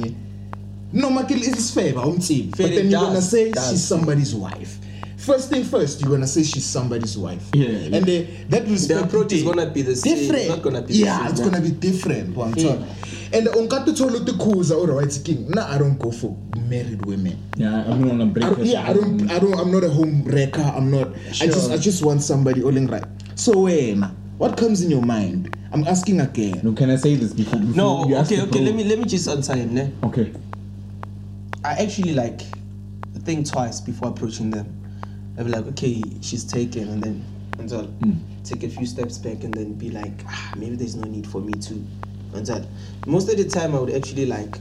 [0.93, 2.51] no makele is fair ba umtsibi.
[2.51, 3.71] But then you're gonna say does.
[3.71, 4.79] she's somebody's wife.
[5.17, 7.49] First thing first, you're gonna say she's somebody's wife.
[7.55, 10.13] Yeah, And the, that respect approach is gonna be the same.
[10.13, 10.49] It's Different.
[10.49, 11.47] not gonna be the yeah, same, it's yeah.
[11.47, 12.37] gonna be different.
[12.37, 12.85] One time.
[13.33, 15.49] And unkato tolo te kuza or white king.
[15.49, 16.37] Nah, I don't go for
[16.69, 17.39] married women.
[17.57, 20.25] Yeah, I'm gonna break I don't, yeah, I don't, I don't, I'm not a home
[20.25, 20.61] wrecker.
[20.61, 21.15] I'm not.
[21.41, 23.05] I just, I just want somebody all in right.
[23.37, 25.57] So eh, when, what comes in your mind?
[25.73, 26.61] I'm asking again.
[26.62, 27.59] No, can I say this before?
[27.59, 28.61] before No, you okay, the okay.
[28.61, 29.75] Let me let me just answer him.
[29.75, 29.92] Ne?
[30.03, 30.33] Okay.
[31.64, 32.42] I actually like
[33.25, 34.66] think twice before approaching them.
[35.38, 37.25] I'd be like, okay, she's taken, and then
[37.59, 37.95] and until
[38.45, 41.40] take a few steps back, and then be like, ah, maybe there's no need for
[41.40, 41.75] me to.
[41.75, 42.66] And Until
[43.07, 44.57] most of the time, I would actually like.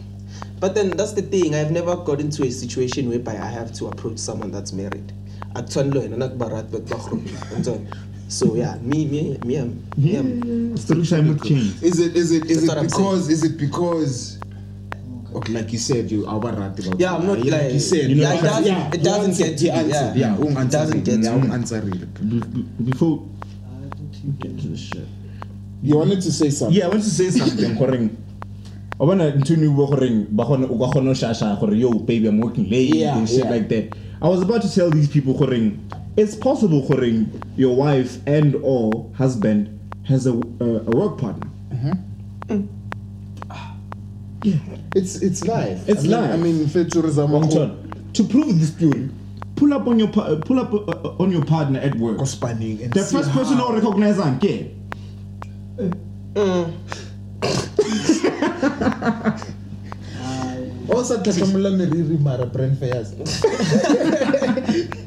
[0.60, 1.56] But then that's the thing.
[1.56, 5.12] I've never got into a situation whereby I have to approach someone that's married.
[5.56, 6.10] Akuthiwa
[7.66, 7.88] lo
[8.32, 8.40] yena nakbarat bet bakhulu.
[8.40, 11.84] Until so yeah, me me me I'm, me, I'm Still trying to change.
[11.84, 14.38] Is it, is it, is That's it because, is it because?
[15.34, 17.00] Okay, like you said, you are right about.
[17.00, 18.10] Yeah, I'm not yeah, like- you said.
[18.10, 20.38] You know, Yeah, it doesn't- yeah, it doesn't answered, get to you me, answered, yeah.
[20.38, 21.48] yeah, It doesn't get to yeah, me.
[21.48, 22.08] unantswerile.
[22.20, 23.24] Be- be- Before
[24.40, 25.08] get to the shit.
[25.84, 26.76] You wanted to say something.
[26.78, 27.76] Yeah, I want to say something.
[27.76, 28.10] Goreng.
[29.00, 31.92] I wanna ntho ni bua goreng ba kgone o ka kgona ho shasha gore yo
[31.94, 33.50] baby I'm working late Yeah, and shit yeah.
[33.50, 33.96] like that.
[34.22, 35.80] I was about to tell these people goreng
[36.18, 41.48] it's possible goreng your wife and or husband has a uh, a work partner.
[44.44, 44.58] Yeah,
[44.96, 45.88] It's it's life.
[45.88, 46.32] It's I mean, life.
[46.34, 47.72] I mean, Long term.
[48.14, 49.10] To prove this theory,
[49.56, 52.18] pull up on your uh, pull up uh, on your partner at work.
[52.18, 54.74] Ko spanning and The first person to recognize am ke.
[60.92, 63.14] o sa tlhatlhamola meriri mara brand fairs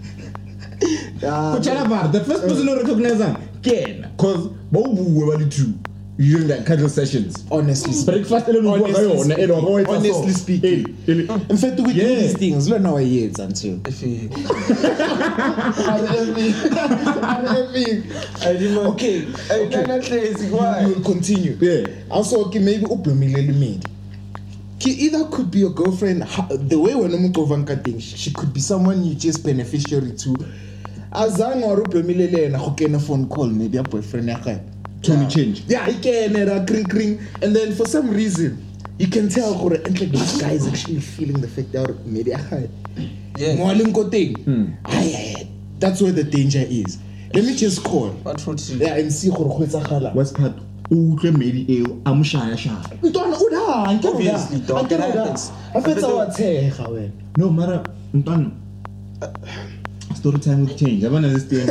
[1.25, 5.75] Go tell the first person to recognize am ke cause ba o bua ba two.
[6.17, 7.45] During that cuddle sessions.
[7.51, 8.23] honestly speaking.
[8.23, 9.01] breakfast ele no bua ka
[9.35, 9.95] ele wa ba wa etsa so.
[9.95, 10.97] honestly speaking.
[11.09, 12.69] Ele- in fact we do these things.
[12.69, 13.81] Lo now years until
[18.93, 19.27] okay.
[19.51, 20.35] Okay.
[20.45, 21.57] You will continue.
[21.61, 21.87] Yeah.
[22.11, 23.89] also okay maybe ublomile limidi
[24.79, 26.23] Ki either could be your girlfriend
[26.69, 30.37] the way wena umucova ka teng she could be someone you just beneficiary to
[31.15, 34.59] azange wari ublomile le yena go kena phone call maybe ya boyfriend ya gae
[35.03, 35.63] Tony change.
[35.69, 38.57] yeah e kene ra kring kring and then for some reason
[38.99, 42.39] you can tell gore entle this guy is actually feeling the fact that maybe ya
[42.51, 42.69] gae
[43.37, 43.57] Yeah.
[43.59, 44.37] mo a leng ko teng
[44.85, 45.47] Ai, ai, ai.
[45.81, 46.99] that's where the danger is
[47.35, 50.55] let me just call what fruit you yeah and see gore go etsagalang West part
[50.91, 52.79] o utlwe medi eo a mo shaya shaya.
[53.03, 54.11] ntwana o da nke da.
[54.11, 55.25] Obviously, dog, Anke it o da.
[55.25, 55.51] happens.
[55.75, 57.83] a fetsa But wa the- tshega wena No mara
[58.15, 58.51] ntwana.
[59.23, 59.27] Uh,
[60.25, 61.05] Story time will change.
[61.05, 61.69] Abana this thing.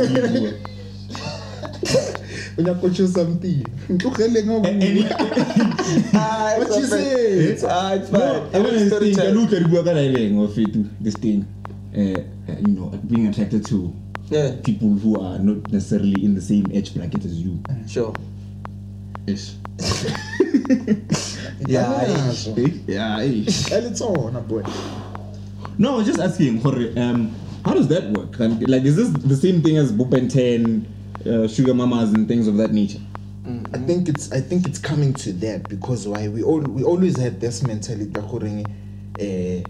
[2.56, 5.02] o nyako cho something ntlogeleng o Any
[6.14, 7.58] Ah, What you say?
[7.66, 8.46] Ah, it's fine.
[8.54, 9.16] abana this Story thing.
[9.18, 9.34] time.
[9.34, 10.70] Ka look at laeleng of it
[11.02, 11.42] this thing.
[11.90, 12.14] Uh,
[12.46, 13.90] uh, you know, being attracted to
[14.30, 17.58] Yeah, people who are not necessarily in the same age bracket as you.
[17.90, 18.14] sure.
[19.26, 19.58] Ish.
[21.66, 22.06] Yeah.
[22.86, 23.66] Yeah, ish.
[23.68, 24.62] Hell, it's on, a boy.
[25.76, 26.62] No, I was just asking,
[26.96, 28.38] um, how does that work?
[28.38, 30.86] Like, is this the same thing as Boop and Ten,
[31.26, 33.00] uh, Sugar Mamas, and things of that nature?
[33.74, 36.28] I think it's I think it's coming to that because why?
[36.28, 38.64] We all we always had this mentality that goreng
[39.18, 39.62] eh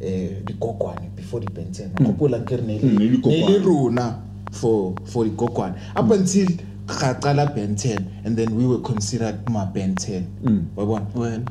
[0.00, 3.48] eh the kokwane before the Ben 10 gopola ke re ne ne le le- kokwane.
[3.48, 6.46] ne le rona for for the kokwane up until
[6.86, 10.22] ga qala Ben 10 and then we were considered ma Ben 10
[10.76, 11.48] wa bona when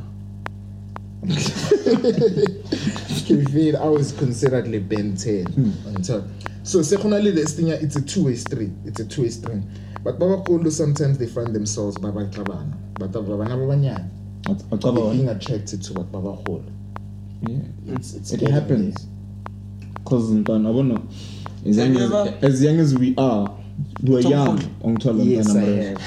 [3.25, 5.71] Ke feel I was considered le Ben 10 hmm.
[5.95, 6.23] until uh,
[6.63, 9.63] so se gona le this it's a two way street it's a two way street
[10.03, 14.09] but ba bagolo sometimes they find themselves ba ba xabana but ba bana ba banyane
[14.47, 15.17] I'll cover They're one.
[15.17, 16.63] being attracted to what Baba Hall.
[17.47, 17.57] Yeah.
[17.87, 18.95] It's, it's It happens.
[18.95, 19.89] there.
[20.03, 21.07] Because, I don't know,
[21.65, 23.57] as young as, as young as we are,
[24.03, 24.57] we are Tom young.
[24.59, 24.69] Ford?
[24.83, 25.83] On tell them, Yes, I Mara.
[25.83, 26.01] have.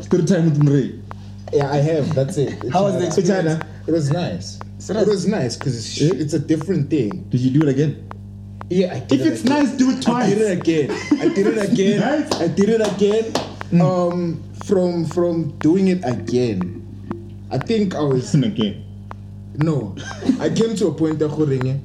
[0.00, 0.99] Still time with Mre.
[1.52, 2.14] Yeah, I have.
[2.14, 2.62] That's it.
[2.64, 3.64] It's How was the not- experience?
[3.86, 4.58] It was nice.
[4.78, 5.06] Serious?
[5.06, 6.14] It was nice because it's, Eh?
[6.16, 7.24] it's a different thing.
[7.28, 8.08] Did you do it again?
[8.70, 9.64] Yeah, I did If it it's again.
[9.64, 10.90] nice, do it I did it again.
[11.20, 12.00] I did it again.
[12.00, 12.32] Nice.
[12.40, 13.80] I did it again.
[13.82, 16.60] Um, from from doing it again,
[17.50, 18.84] I think I was again.
[19.58, 19.94] no.
[20.40, 21.80] I came to a point that Khorenge,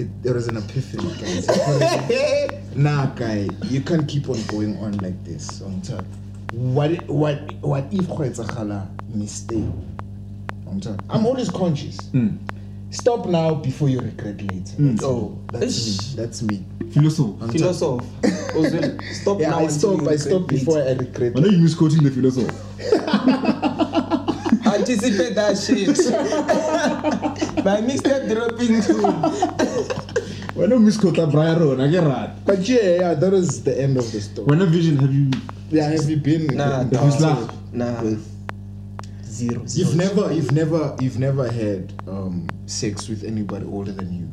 [0.00, 1.46] it, there was an epiphany, guys.
[2.76, 5.60] nah, guy, you can't keep on going on like this.
[5.62, 6.04] On top.
[6.52, 9.64] What what what if kgwetsagala mistake?
[10.66, 11.02] On top.
[11.10, 11.96] I'm always conscious.
[12.12, 12.38] Mm.
[12.90, 14.76] Stop now before you regret later.
[14.78, 14.92] Mm.
[14.96, 15.28] That's Oh.
[15.28, 15.36] me.
[15.52, 16.16] that's me.
[16.16, 16.64] That's me.
[16.92, 17.48] Philosopher.
[17.48, 18.04] Philosopher.
[18.56, 19.90] Ozil, stop Yeah, now I stop.
[19.90, 20.46] I regret stop later.
[20.46, 21.32] before I regret.
[21.36, 22.54] I know you misquoting the philosopher.
[24.68, 25.88] Anticipate that shit.
[27.64, 29.12] My mixtape dropping soon.
[30.54, 32.30] When I misquote Brian Rowan, I get right.
[32.46, 34.46] But yeah, yeah, that is the end of the story.
[34.46, 35.30] When a vision have you
[35.70, 36.46] Yeah, have you been?
[36.56, 37.04] Nah, in dog.
[37.04, 37.20] Who's?
[37.72, 38.02] Nah.
[38.02, 38.26] With-
[39.24, 39.64] Zero.
[39.66, 39.88] zero.
[39.88, 44.28] You've never, you've never, you've never had um, sex with anybody older than you,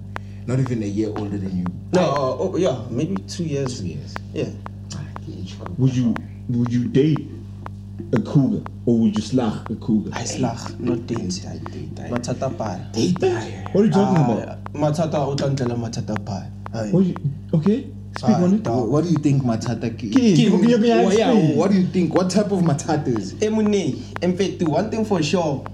[0.48, 1.66] not even a year older than you.
[1.94, 3.82] No, uh, oh, yeah, maybe two years.
[3.82, 4.16] Two years.
[4.34, 4.50] Yeah.
[5.78, 6.16] would you
[6.50, 7.20] would you date
[8.14, 10.10] a cougar or would you slag a cougar?
[10.14, 11.46] I slag, not date.
[11.48, 12.00] I date.
[12.00, 12.78] I Mathata pa.
[12.92, 13.20] date.
[13.74, 14.48] What are you talking about?
[14.50, 16.48] Ah, Mathata o tla ntlela mathata pa.
[16.74, 16.90] Aye.
[16.92, 17.16] What you,
[17.54, 18.68] okay, speak on it.
[18.68, 21.58] What do you think matata ki- Ki- ki- okay, okay, Well, yeah, explain.
[21.58, 22.14] what do you think?
[22.14, 23.34] What type of matata is?
[23.36, 25.66] Emune, mfethu, one thing for sure,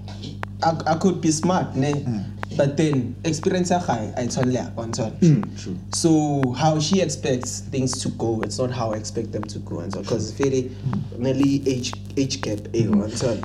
[0.62, 1.92] I, I could be smart, ne?
[1.92, 2.24] Mm.
[2.56, 5.18] But then experience ya I told ya, on top.
[5.56, 5.78] True.
[5.90, 9.78] So how she expects things to go, it's not how I expect them to go,
[9.80, 10.70] and so because very
[11.16, 13.38] nearly age age gap, eh, on top.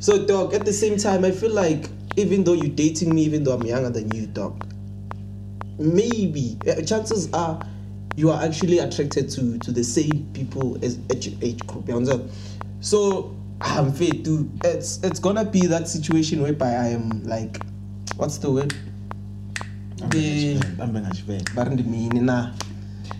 [0.00, 3.42] So dog, at the same time, I feel like even though you're dating me, even
[3.44, 4.66] though I'm younger than you, dog,
[5.78, 7.64] maybe uh, chances are
[8.16, 11.88] you are actually attracted to to the same people as age, age group.
[11.88, 12.28] You?
[12.80, 17.60] So I'm fair to it's it's gonna be that situation whereby I am like,
[18.16, 18.74] what's the word?
[20.10, 22.52] The eh, ba re ndimini na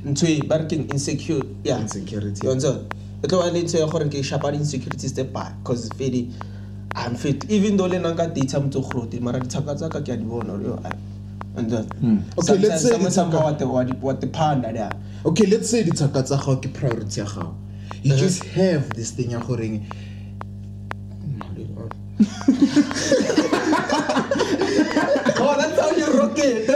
[0.05, 2.49] ntho e ba re keng insecure yeah Insecurity.
[2.49, 6.33] understand e tlo ba le ntho ya gore ke shapa di-insecurities tse bad cause fedi
[6.97, 10.17] i'm fit even though le nna nka data motsogrote mara dithaka tsa ka ke a
[10.17, 10.81] di bona gore
[11.57, 12.25] yo, I- understand?
[12.39, 14.13] Okay, let's Sometimes- say sometimes dithaka- somehow wa te- wa di- wa
[14.75, 14.91] there.
[15.25, 17.55] Okay, let's say dithaka tsa gago ke priority ya gago.
[18.03, 18.21] You Uh-huh.
[18.21, 19.83] just have this thing ya goreng
[25.43, 26.67] Oh, that's how you rock it.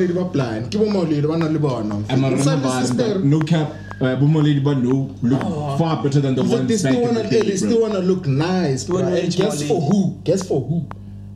[0.00, 1.94] Go na le ba plan ke bomaoledi ba na le bona.
[2.08, 3.14] I'm a It's like remember the sister.
[3.14, 3.72] that no cap.
[4.00, 5.14] Uh, Bomo but no.
[5.22, 5.42] Look
[5.78, 7.98] far better than the It's like ones they still wanna the day, they still wanna
[7.98, 9.04] look nice Still bro.
[9.04, 10.18] wanna guess for who?
[10.24, 10.86] Guess for who?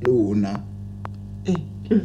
[0.07, 0.65] Lona
[1.47, 1.55] Eh,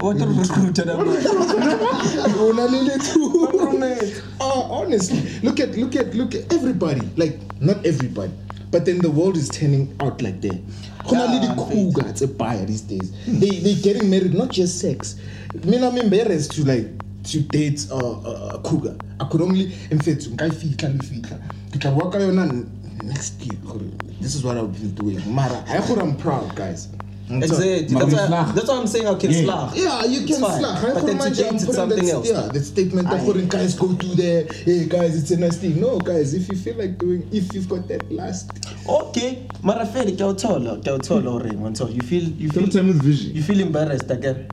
[0.01, 1.23] what a recruiter that was.
[2.35, 7.01] lona le le too Ah, honestly look at look at look at everybody.
[7.15, 8.33] Like not everybody
[8.69, 10.59] but then the world is turning out like that.
[11.07, 13.11] Go na le Yeah, dikhuga tse baya these days.
[13.25, 15.15] They they getting married not just sex
[15.63, 16.88] mina I'm embarrassed to like
[17.23, 21.03] to date a uh, uh, cougar i could only in fact nka e fitlha le
[21.03, 21.38] fitlha
[21.71, 22.45] ke tla bua ka yona
[23.03, 23.57] next year
[24.21, 26.89] this is what i've been doing mara i gore i'm proud guys.
[27.31, 27.83] Exactly.
[27.83, 29.43] That's, why, that's why I'm saying I can Yeah.
[29.43, 29.77] slag.
[29.77, 30.81] Yeah, you can slag.
[30.95, 32.27] But then to date, it's something that, else.
[32.27, 34.47] Yeah, that statement that foreign guys go to there.
[34.65, 35.79] Hey guys, it's a nice thing.
[35.79, 38.49] No, guys, if you feel like doing, if you've got that last,
[38.89, 42.23] Okay, mara feli ke a o thola, ke a o thola hore ngwantsho, you feel
[42.23, 43.35] you feel tell me with vision.
[43.35, 44.47] you feel embarrassed again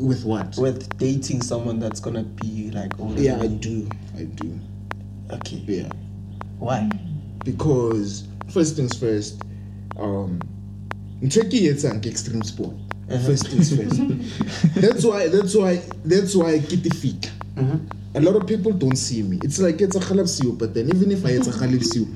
[0.00, 0.56] with what?
[0.56, 3.88] with dating someone that's gonna be like older yeah, I do.
[4.16, 4.58] I do.
[5.32, 5.62] Okay.
[5.66, 5.88] Yeah,
[6.58, 6.90] Why?
[7.44, 9.42] because first things first,
[9.98, 10.40] um,
[11.30, 12.74] tricky it's an extreme sport.
[13.10, 13.26] Uh-huh.
[13.26, 14.74] First things first.
[14.80, 15.28] that's why.
[15.28, 15.82] That's why.
[16.04, 17.30] That's why I get the feet.
[18.14, 19.38] A lot of people don't see me.
[19.42, 22.08] It's like it's a khalapsiu, but then even if I it's a khalapsiu,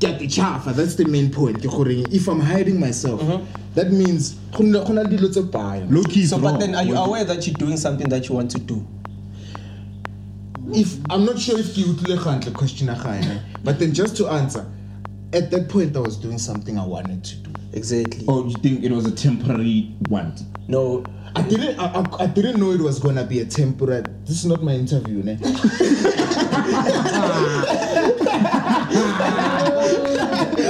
[0.00, 0.72] get the chafa.
[0.72, 1.64] That's the main point.
[1.64, 3.40] If I'm hiding myself, uh-huh.
[3.74, 5.84] That means go na- go na le dilo tse baya.
[5.88, 8.50] Low key, So, but then, are you aware that you're doing something that you want
[8.52, 8.86] to do?
[10.72, 12.88] if I'm not sure if you utlile gantle question
[13.62, 14.66] but then just to answer,
[15.32, 17.50] at that point I was doing something I wanted to do.
[17.72, 18.24] Exactly.
[18.26, 20.42] Or you think it was a temporary want?
[20.68, 21.04] No.
[21.36, 21.78] I didn't.
[21.80, 24.04] I, I, I didn't know it was gonna be a temporary.
[24.24, 25.36] This is not my interview, ne?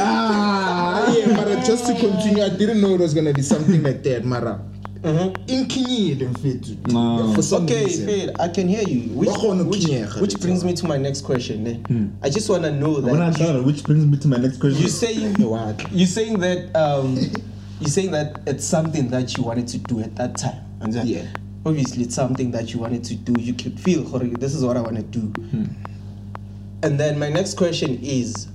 [0.00, 3.82] ah, yeah, but uh, just to continue, I didn't know it was gonna be something
[3.82, 4.60] like that, Mara.
[5.04, 6.90] In Kinyele, mfethu.
[6.92, 7.34] No.
[7.34, 8.06] For some Okay, reason.
[8.06, 8.30] fair.
[8.40, 9.10] I can hear you.
[9.10, 11.66] Which, Bakghona which, ukunyega, which brings me to my next question.
[11.66, 12.06] Eh?
[12.22, 14.38] I just want to know When I that thought, of- which brings me to my
[14.38, 14.80] next question.
[14.80, 15.92] you saying What?
[15.92, 17.18] you saying that um,
[17.80, 20.62] you saying that it's something that you wanted to do at that time.
[20.80, 21.26] And then, Yeah.
[21.66, 23.34] Obviously, it's something that you wanted to do.
[23.40, 25.20] You could feel, "Jorge, this is what I want to do.
[25.42, 25.64] Hmm.
[26.82, 28.48] And then my next question is,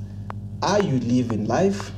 [0.62, 1.92] are you living life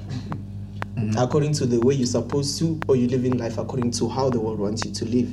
[0.96, 1.18] Mm-hmm.
[1.18, 4.40] according to the way you're supposed to, or you're living life according to how the
[4.40, 5.32] world wants you to live?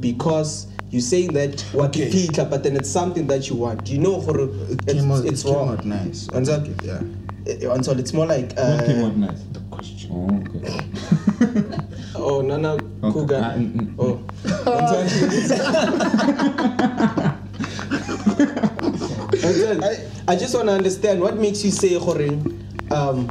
[0.00, 2.08] Because you're saying that what Okay.
[2.08, 3.86] you feel, but then it's something that you want.
[3.90, 5.68] You know, Jorge, It it's, came out, it's it came wrong.
[5.76, 6.28] out nice.
[6.32, 7.02] And that- yeah.
[7.46, 9.42] Eh, Until it's more like uh, what came out nice?
[9.52, 10.10] The question.
[10.10, 10.80] Oh, okay.
[12.16, 12.84] Oh, Nana Okay.
[13.12, 13.54] Kuga.
[13.56, 13.94] Mm, mm.
[13.98, 14.20] Oh.
[14.66, 15.08] Until-
[19.84, 22.38] I- I just want to understand what makes you say gore
[22.90, 23.28] um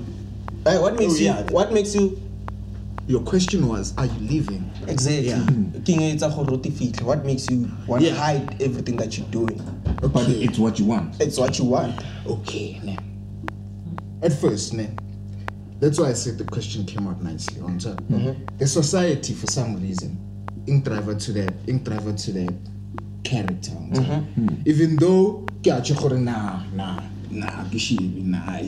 [0.68, 2.20] eh, what makes Oh, you what makes you
[3.08, 4.70] Your question was, are you leaving?
[4.88, 5.40] exactly Yeah.
[5.46, 5.86] Mm.
[5.86, 8.16] king etsa gore o te fitlhe what makes you want to Yeah.
[8.16, 9.62] hide everything that you're doing
[10.02, 11.16] But it's what you want.
[11.22, 11.96] it's what you want
[12.28, 12.98] Okay, ne.
[14.22, 14.90] At first, ne.
[15.80, 18.02] That's why I said the question came out nicely on top.
[18.12, 18.58] Mm-hmm.
[18.58, 20.18] The society, for some reason,
[20.66, 22.54] ink driver to that, ink driver to that
[23.24, 23.72] character.
[23.78, 24.04] on top.
[24.04, 24.62] Mm-hmm.
[24.66, 27.00] Even though, ke a tjho gore, nah, nah,
[27.32, 28.62] nah, nah.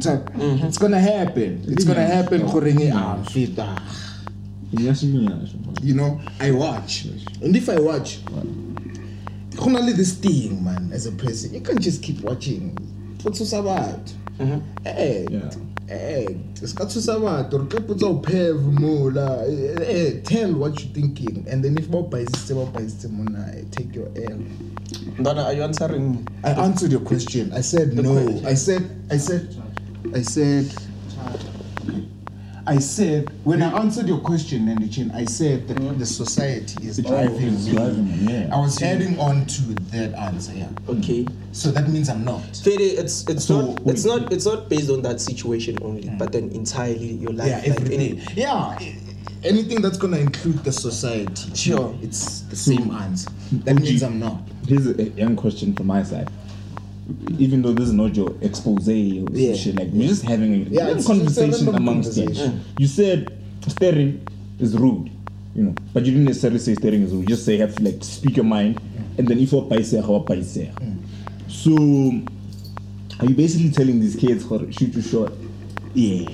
[0.00, 1.62] Top, It's gonna happen.
[1.68, 2.46] It's gonna happen.
[2.46, 3.58] gore nge, fit,
[5.82, 7.06] you know i watch.
[7.42, 8.18] And if i watch
[9.64, 11.54] le this thing man as a person.
[11.54, 12.74] You can't just keep watching.
[13.22, 14.60] Go thusa batho.
[14.84, 15.50] Act Yeah.
[15.90, 20.80] Act se ka thusa batho re tlo potsa o pev mola Eh, eh, tell what
[20.82, 24.08] you thinking and then if ba o paisitse ba o paisitse mona eh, take your
[24.14, 24.38] l.
[25.18, 27.52] Ndana, are you answering me i answered your question.
[27.52, 28.12] I said The no.
[28.14, 28.46] question.
[28.46, 29.48] i said i said
[30.14, 30.66] i said
[32.68, 35.98] I said when I answered your question, Nandichin, I said that mm.
[35.98, 37.72] the society is driving me.
[37.72, 38.50] driving yeah.
[38.52, 39.62] I was heading on to
[39.92, 40.68] that answer, yeah.
[40.88, 42.42] okay So that means I'm not.
[42.56, 46.18] Fede, it's it's So, not it's not it's not based on that situation only, mm.
[46.18, 47.48] but then entirely your life.
[47.48, 48.20] Yeah, like everything.
[48.20, 48.78] any- Yeah,
[49.44, 51.54] anything that's gonna include the society.
[51.54, 51.96] Sure.
[52.02, 53.00] It's the same mm.
[53.00, 53.30] answer.
[53.64, 54.40] That means I'm not.
[54.66, 56.28] Here's a young question from my side.
[57.38, 59.54] Even though this is not your expose or Yeah.
[59.54, 62.60] shit, like we're just having a Yeah, random it's just a conversation amongst conversation.
[62.78, 63.32] You said
[63.68, 64.20] staring
[64.58, 65.10] is rude,
[65.54, 67.22] you know, but you didn't necessarily say staring is rude.
[67.22, 68.80] You just say you have to like speak your mind,
[69.18, 70.70] and then if you're paisa, how paisa.
[71.48, 71.72] So,
[73.20, 75.32] are you basically telling these kids how to shoot you short?
[75.94, 76.28] Yeah.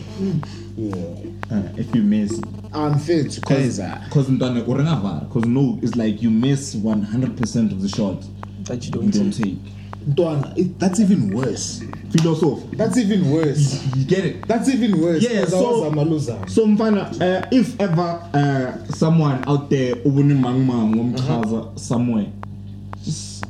[0.77, 0.95] Yeah.
[1.51, 2.41] Uh, if you miss,
[2.73, 4.01] I'm fit to because Kaiser.
[4.09, 8.29] because no, it's like you miss 100% of the shots
[8.64, 9.62] that you you don't don't take.
[9.62, 9.73] take.
[10.09, 11.82] Ntwana, That's even worse.
[12.11, 12.76] Philosophy.
[12.76, 13.84] That's even worse.
[13.96, 14.46] You get it?
[14.48, 15.22] That's even worse.
[15.22, 16.38] Yeah, so- a loser.
[16.48, 22.26] So mfana, uh, if ever uh, someone out there womchaza somewhere,
[23.03, 23.44] just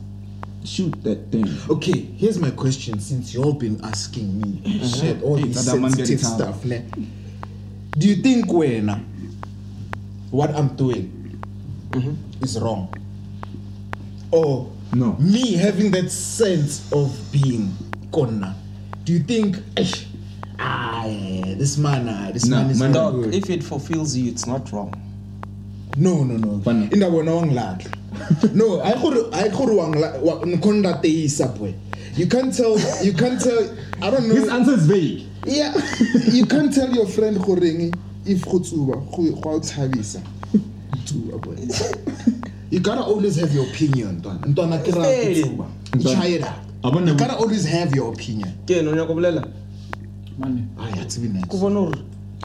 [0.64, 1.46] shoot that thing.
[1.68, 6.64] Okay, here's my question since you've been asking me shit, all this sensitive stuff.
[6.64, 6.84] Ne?
[7.98, 8.88] Do you think when
[10.30, 11.40] what I'm doing
[12.40, 12.92] is wrong?
[14.30, 15.14] Or No.
[15.18, 17.72] me having that sense of being
[18.12, 18.55] konna?
[19.05, 19.57] Do you think
[20.59, 23.34] ah yeah, this man ah, this Nah, man is man, not Dog, good.
[23.34, 24.93] if it fulfills you, it's not wrong.
[25.97, 26.59] No, no, no.
[26.61, 26.93] Fana.
[26.93, 27.99] Indaba wena wangilahla.
[28.55, 31.74] No, I could I could wangla nkonda teisa boy.
[32.14, 34.34] You can't tell you can't tell I don't know.
[34.34, 35.24] His answer is vague.
[35.47, 35.72] Yeah,
[36.30, 37.95] you can't tell your friend goreng
[38.26, 39.61] if go tsuba go go a.
[41.01, 42.38] Tsuba boy.
[42.73, 44.47] You gotta always have your opinion, Ntwana.
[44.47, 45.35] Ntwana ke ra go Fair.
[45.35, 45.66] tsuba.
[45.93, 46.53] Ntwana, Try it out.
[46.85, 48.49] I wanna- You gotta always have your opinion.
[48.66, 49.45] Ke no nyako bolela?
[50.43, 51.45] Ah, yeah, it's been nice.
[51.49, 51.99] Ko bona hore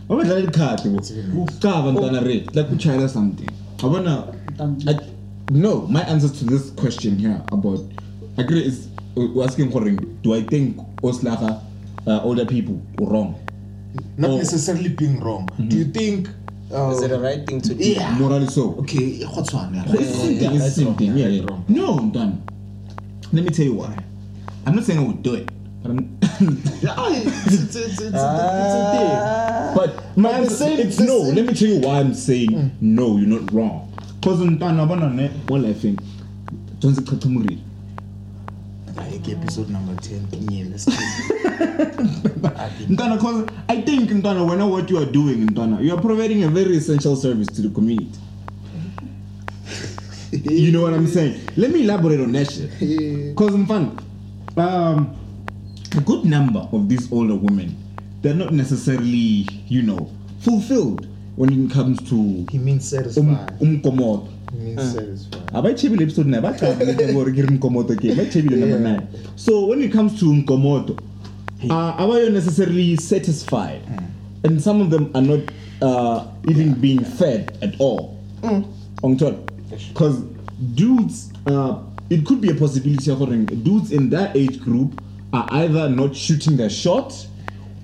[0.09, 3.49] abadlala ikhadi bo ukaba ntwana re like kuchayela something
[3.79, 4.23] abona
[4.87, 4.95] I,
[5.51, 7.79] no my answer to this question here about
[8.37, 9.81] I agree is uh, asking for
[10.23, 11.61] do I think oslaga
[12.05, 13.35] uh, older people were wrong
[14.17, 14.37] Not Oh.
[14.37, 15.49] necessarily being wrong.
[15.67, 16.29] Do you think
[16.73, 17.83] uh, is it the right thing to do?
[17.83, 18.11] Yeah.
[18.17, 19.83] morally so Okay, go tshwana.
[19.85, 21.17] It's the eh, same thing, eh, it's the same eh, thing.
[21.17, 21.45] Yeah, yeah.
[21.49, 21.65] Wrong.
[21.67, 22.43] No, I'm done.
[23.33, 23.97] Let me tell you why.
[24.65, 25.49] I'm not saying I would do it,
[25.81, 26.17] but I'm.
[26.81, 29.73] Yeah, it's, it's, it's, it's, Ah.
[29.75, 31.17] but my But the answer, same- it's no.
[31.19, 32.71] Let me tell you why I'm saying mm.
[32.81, 33.17] no.
[33.17, 33.91] You're not wrong.
[34.23, 35.99] Cause in Tana Banane, all I think,
[36.79, 37.59] don't say Katumuri.
[38.97, 40.85] Episode number 10, Kinyele, let's
[42.87, 46.47] Ntana, cause I think Ntana, when what you are doing Ntana, you are providing a
[46.47, 48.19] very essential service to the community.
[50.31, 51.39] you know what I'm saying?
[51.57, 52.71] Let me elaborate on that shit.
[53.35, 53.99] Because fun,
[54.57, 55.15] um,
[55.95, 57.75] a good number of these older women,
[58.21, 63.59] they're not necessarily, you know, fulfilled when it comes to He means um, satisfied.
[63.59, 64.27] umkomodo.
[64.51, 65.53] He means satisfied.
[65.53, 69.01] abayitshebile episode 9 baqale gore ke re mkomoto ke bayitshebile number 9
[69.35, 70.95] so when it comes to mkomoto
[71.69, 73.81] uh, abayo necessarily satisfied?
[74.43, 75.39] And some of them are not
[75.81, 78.19] uh, even being fed at all.
[79.01, 80.21] Because
[80.75, 81.79] dudes uh,
[82.09, 83.19] it could be a possibility of
[83.63, 85.01] dudes in that age group
[85.33, 87.13] are either not shooting their shot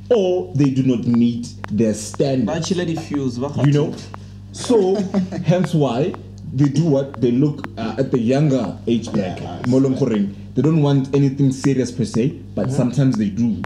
[0.09, 2.59] or they do not meet their standards.
[2.59, 3.95] Ba chile di-fuse, you know?
[4.51, 4.95] So
[5.43, 6.13] hence why
[6.53, 11.13] they do what they look uh, at the younger age bracket goreng, they don't want
[11.15, 13.61] anything serious per se but sometimes they do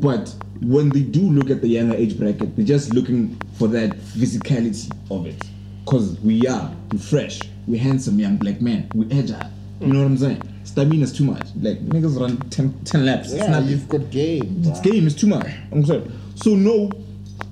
[0.00, 3.90] but when they do look at the younger age bracket they're just looking for that
[4.14, 5.42] physicality of it
[5.84, 9.50] because we are we fresh we handsome young black men we agile
[9.80, 10.42] You know what I'm saying?
[10.64, 11.46] Stamina is too much.
[11.56, 13.32] Like niggas run 10, 10 laps.
[13.32, 14.60] It's Yeah, not you've got game.
[14.62, 15.46] This game is too much.
[15.72, 16.04] I'm sorry.
[16.34, 16.90] So no,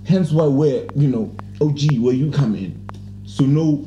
[0.04, 2.86] hence why where you know, OG, where you come in.
[3.24, 3.86] So no,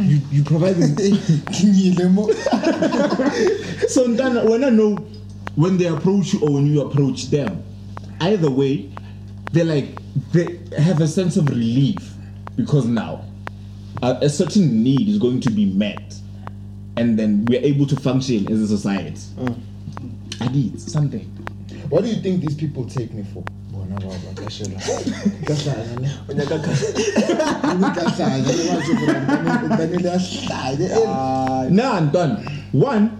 [0.00, 0.96] you you provide them.
[3.88, 4.96] So then when I know
[5.54, 7.62] when they approach you or when you approach them,
[8.20, 8.90] either way,
[9.52, 9.98] they like
[10.32, 11.96] they have a sense of relief
[12.56, 13.24] because now
[14.02, 16.14] a, a certain need is going to be met,
[16.96, 19.16] and then we're able to function as a society.
[19.36, 19.58] Mm.
[20.40, 21.24] I need something.
[21.88, 23.44] What do you think these people take me for?
[24.00, 24.32] Bona.
[24.36, 26.10] Kahlanya
[27.94, 30.88] kahlanya ne bathi bona kufanele ahlanye.
[31.06, 32.36] Ah, Now I'm done.
[32.72, 33.10] One,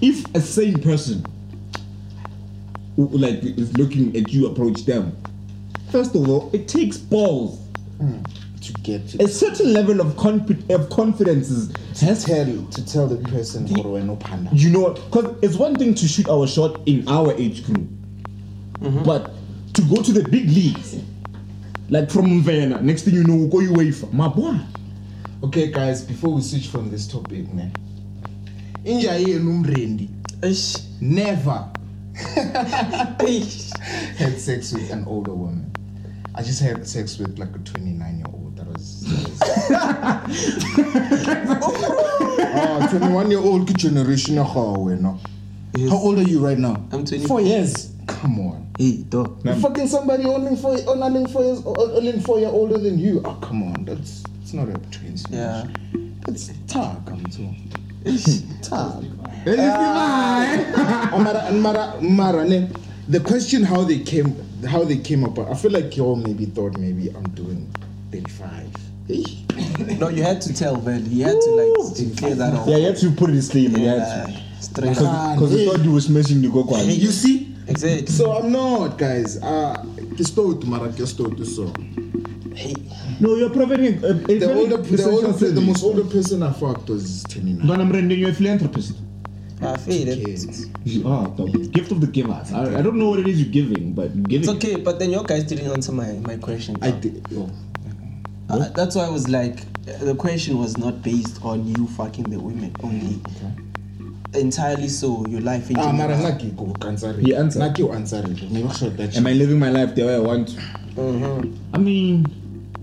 [0.00, 1.24] if a sane person
[2.96, 5.16] like is looking at you approach them,
[5.90, 7.60] first of all, it takes balls.
[8.62, 11.70] To get to A certain level of, confi- of confidence is,
[12.00, 14.48] has tell to tell the person gore wena uphanda.
[14.52, 17.86] you know because it's one thing to shoot our shot in our age group
[19.04, 19.32] but
[19.74, 20.96] to go to the big leagues
[21.90, 24.58] like from Mvena, next thing you know go UEFA my boy
[25.44, 27.70] Okay guys, before we switch from this topic, man.
[28.82, 30.08] Inja yenu mrendi
[31.02, 31.68] never
[34.16, 35.70] had sex with an older woman.
[36.34, 38.56] I just had sex with like a 29 year old.
[38.56, 39.02] That was.
[39.68, 40.24] That
[41.48, 45.20] was oh, ah, 21 year old ki generation ya gawe, no.
[45.76, 45.90] Yes.
[45.90, 46.76] How old are you right now?
[46.90, 47.26] I'm 24.
[47.28, 47.92] Four years.
[48.06, 48.63] Come on.
[48.78, 49.38] Hey, dog.
[49.44, 53.22] You fucking somebody only four, only four years, only four year older than you.
[53.24, 53.84] Oh, come on.
[53.84, 55.24] That's it's not a twins.
[55.30, 55.66] Yeah.
[56.26, 56.98] It's talk.
[57.08, 57.50] I'm too.
[58.62, 59.02] Talk.
[59.46, 62.68] Oh, Mara, Mara, Mara, ne,
[63.08, 64.34] the question how they came
[64.66, 67.70] how they came up I feel like y'all maybe thought maybe I'm doing
[68.12, 68.74] 35
[69.10, 69.22] Eh?
[69.98, 71.04] No, you had to tell, man.
[71.10, 72.66] You had to like to clear that off.
[72.68, 75.36] yeah you have to put a disclaimer you have Yeah, to straight Ah, up.
[75.38, 75.68] because hey.
[75.68, 78.06] I thought you were smashing the go you see Exactly.
[78.06, 79.74] so I'm not guys uh
[80.16, 81.72] ke start mara ke start so
[82.54, 82.74] Hey,
[83.20, 86.42] no you're providing a, a the very older the, essential older, the most older person
[86.42, 88.94] I fucked was 29 But I'm rendering you a philanthropist
[89.60, 90.24] I feel it.
[90.24, 93.40] kids you are the gift of the givers I, I don't know what it is
[93.42, 96.36] you're giving but you're giving It's okay, but then your guys didn't answer my, my
[96.36, 96.76] question.
[96.82, 97.50] I did oh.
[98.50, 102.24] Uh, that's why I was like, uh, the question was not based on you fucking
[102.24, 103.18] the women only.
[104.34, 106.08] Entirely so, your life in ah general.
[106.08, 107.62] mara nna ke go answer He answered.
[107.62, 110.14] nna ke o answer maybe I should that am I living my life the way
[110.16, 110.56] I want to
[110.96, 111.52] Mhm.
[111.72, 112.26] I mean,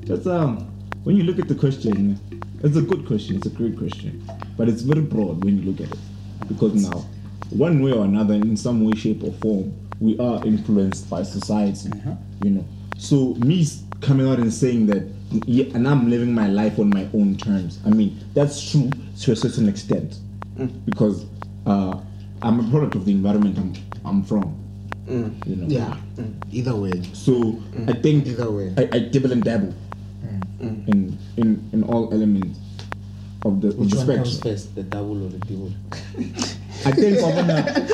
[0.05, 0.67] that's um.
[1.03, 2.19] When you look at the question,
[2.61, 3.37] it's a good question.
[3.37, 4.21] It's a great question,
[4.57, 5.99] but it's very broad when you look at it,
[6.49, 7.05] because now,
[7.49, 11.89] one way or another, in some way, shape, or form, we are influenced by society.
[12.43, 12.65] You know,
[12.97, 13.65] so me
[14.01, 15.03] coming out and saying that,
[15.47, 17.79] yeah, and I'm living my life on my own terms.
[17.85, 18.89] I mean, that's true
[19.21, 20.19] to a certain extent,
[20.85, 21.25] because
[21.65, 21.99] uh,
[22.41, 23.73] I'm a product of the environment I'm,
[24.05, 24.55] I'm from.
[25.07, 25.33] Mm.
[25.47, 25.67] You know.
[25.67, 26.31] yeah mm.
[26.53, 27.89] either way So mm.
[27.89, 28.71] I think Either way.
[28.77, 29.73] I, I dibble and dabble
[30.61, 32.59] in in in all elements
[33.43, 34.53] of the, of which the one comes spectrum.
[34.53, 35.73] first the double or the double
[36.85, 37.89] I think I'm gonna,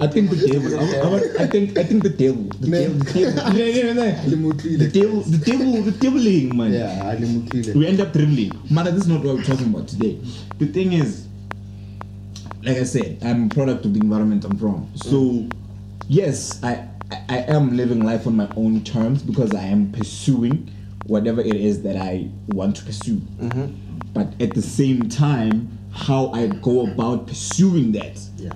[0.00, 0.80] I think the devil.
[0.80, 2.44] I'm, I'm, I think I think the devil.
[2.58, 2.80] The Ne.
[2.88, 2.98] devil.
[2.98, 3.52] The devil.
[3.56, 4.24] Yeah, yeah, yeah.
[4.24, 4.90] Le The motlile.
[4.90, 5.20] devil.
[5.22, 5.72] The devil.
[5.84, 6.72] The deviling, man.
[6.72, 7.74] yeah le motlile.
[7.76, 8.52] We end up dribbling.
[8.70, 10.18] Man, this is not what we're talking about today.
[10.58, 11.28] The thing is,
[12.62, 14.90] like I said, I'm a product of the environment I'm from.
[14.94, 15.48] So,
[16.08, 16.86] yes, I,
[17.28, 20.70] I am living life on my own terms because I am pursuing
[21.06, 23.16] whatever it is that I want to pursue.
[23.16, 23.74] Mm-hmm.
[24.12, 28.52] But at the same time, how I go about pursuing that yeah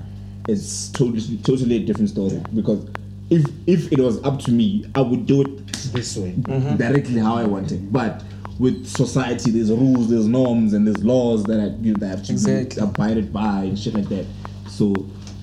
[0.48, 2.42] is totally totally a different story.
[2.54, 2.86] Because
[3.30, 6.76] if if it was up to me, I would do it this way mm-hmm.
[6.76, 7.92] directly how I want it.
[7.92, 8.22] But
[8.58, 12.22] with society, there's rules, there's norms, and there's laws that I, you know, that have
[12.24, 12.80] to Exactly.
[12.80, 14.26] be abided by and shit like that.
[14.68, 14.94] So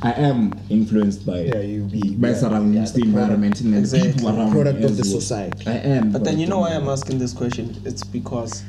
[0.01, 3.61] I am influenced by Yeah, you be- my yeah, surroundings, yeah, the the product- environment,
[3.61, 4.13] and the Exactly.
[4.13, 5.21] people around Product me of as the well.
[5.21, 5.67] society.
[5.67, 6.11] I am.
[6.11, 7.75] But then you know why I'm asking this question?
[7.85, 8.63] It's because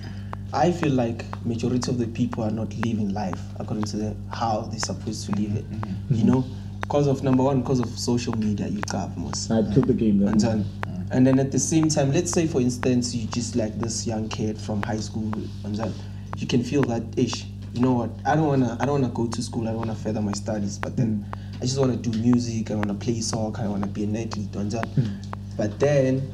[0.53, 4.63] I feel like majority of the people are not living life according to the, how
[4.71, 5.71] they're supposed to live it.
[5.71, 6.15] Mm-hmm.
[6.17, 6.45] You know,
[6.83, 9.49] because of number one, because of social media, you got most.
[9.49, 10.27] the- I killed the game.
[10.27, 10.67] And Then.
[11.13, 14.29] And then at the same time, let's say for instance, you just like this young
[14.29, 15.31] kid from high school,
[15.65, 15.93] and then
[16.39, 17.45] you can feel that ish.
[17.75, 18.11] You know what?
[18.27, 19.63] I don't wanna, I don't wanna go to school.
[19.63, 20.79] I don't wanna further my studies.
[20.79, 21.25] But then,
[21.57, 22.71] I just wanna do music.
[22.71, 23.63] I wanna play soccer.
[23.63, 24.55] I wanna be an athlete.
[24.57, 25.21] And then,
[25.57, 26.31] but then,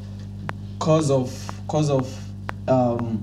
[0.81, 1.31] cause of,
[1.69, 2.13] cause of,
[2.69, 3.23] um,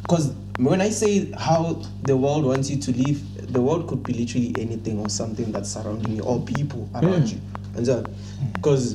[0.00, 4.12] because when I say how the world wants you to live, the world could be
[4.14, 7.34] literally anything or something that's surrounding you or people around Yeah.
[7.34, 7.40] you.
[7.76, 8.08] And
[8.54, 8.94] because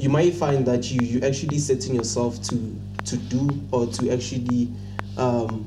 [0.00, 2.56] you might find that you you actually setting yourself to
[3.04, 4.68] to do or to actually
[5.16, 5.64] um,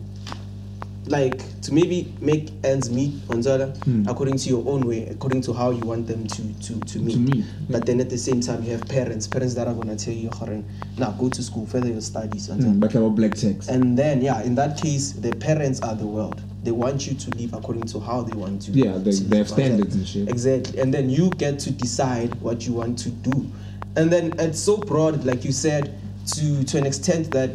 [1.08, 4.08] like to maybe make ends meet on Zara Hmm.
[4.08, 7.18] according to your own way, according to how you want them to to to meet.
[7.18, 10.14] meet, But then at the same time, you have parents, parents that are gonna tell
[10.14, 10.64] you, "Goring,
[10.98, 13.68] now go to school, further your studies." Zara." Mm, But about black checks.
[13.68, 16.40] And then, yeah, in that case, the parents are the world.
[16.64, 18.72] They want you to live according to how they want to.
[18.72, 20.30] Yeah, they- to they have standards and shit.
[20.30, 23.48] Exactly, and then you get to decide what you want to do,
[23.96, 25.98] and then it's so broad, like you said,
[26.34, 27.50] to to an extent that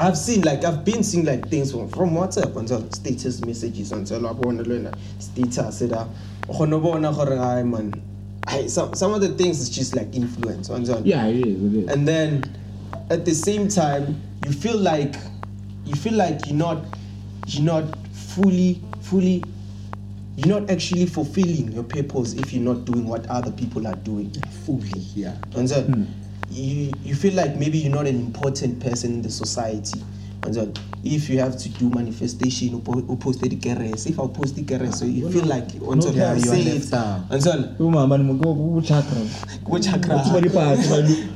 [0.00, 4.26] I've seen, like I've been seeing like things from, from WhatsApp until status messages until
[4.26, 6.08] I want to learn status it up.
[7.62, 8.02] man.
[8.46, 10.68] I, some some of the things is just like influence
[11.06, 11.62] Yeah, it is.
[11.74, 11.88] It is.
[11.92, 12.42] and then
[13.10, 15.14] at the same time you feel like
[15.84, 16.84] you feel like you're not
[17.46, 19.44] you're not fully fully
[20.36, 24.30] you're not actually fulfilling your purpose if you're not doing what other people are doing
[24.64, 25.36] Fully, yeah.
[25.56, 26.04] and so hmm.
[26.50, 30.00] you you feel like maybe you're not an important person in the society
[30.44, 30.72] and so
[31.04, 34.94] if you have to do manifestation or post the keres if i post the keres
[34.94, 37.20] so you feel like until Oh, Yeah, you you are say left it out.
[37.30, 39.64] and so Umama ni mko kuchakra.
[39.64, 40.88] go chakra What's body parts?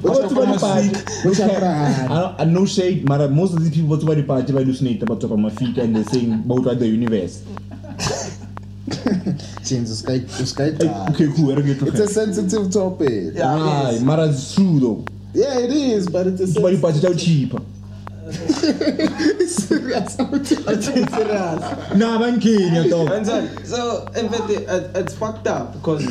[0.02, 1.24] What's body parts?
[1.24, 1.68] What's chakra?
[1.68, 5.02] I don't- I no shade, but most of these people what's body parts they hallucinate
[5.02, 7.42] about top of my feet and they're saying about the universe.
[9.64, 11.50] Change the sky, the sky Hey, Okay, cool.
[11.52, 13.34] I don't get It's a sensitive topic.
[13.34, 13.56] Yeah.
[13.56, 14.02] it Aye, is.
[14.04, 15.04] but it's true though.
[15.34, 17.60] Yeah, it is, but it's a It's body sensitive parts are cheaper.
[19.46, 20.16] serious.
[21.96, 23.10] Nah, man, Kenya dog.
[23.10, 26.04] And so, so in fact, it, it- it's fucked up because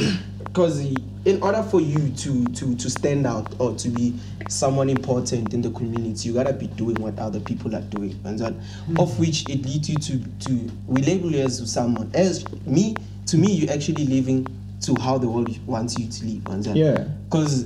[0.44, 0.80] because
[1.26, 4.14] in order for you to to to stand out or to be
[4.48, 8.40] someone important in the community, you gotta be doing what other people are doing, and
[8.40, 9.00] so, hmm.
[9.00, 12.96] of which it leads you to to we label you as someone as me
[13.26, 14.46] to me you're actually living
[14.82, 17.06] to how the world wants you to live, and so, Yeah.
[17.30, 17.66] because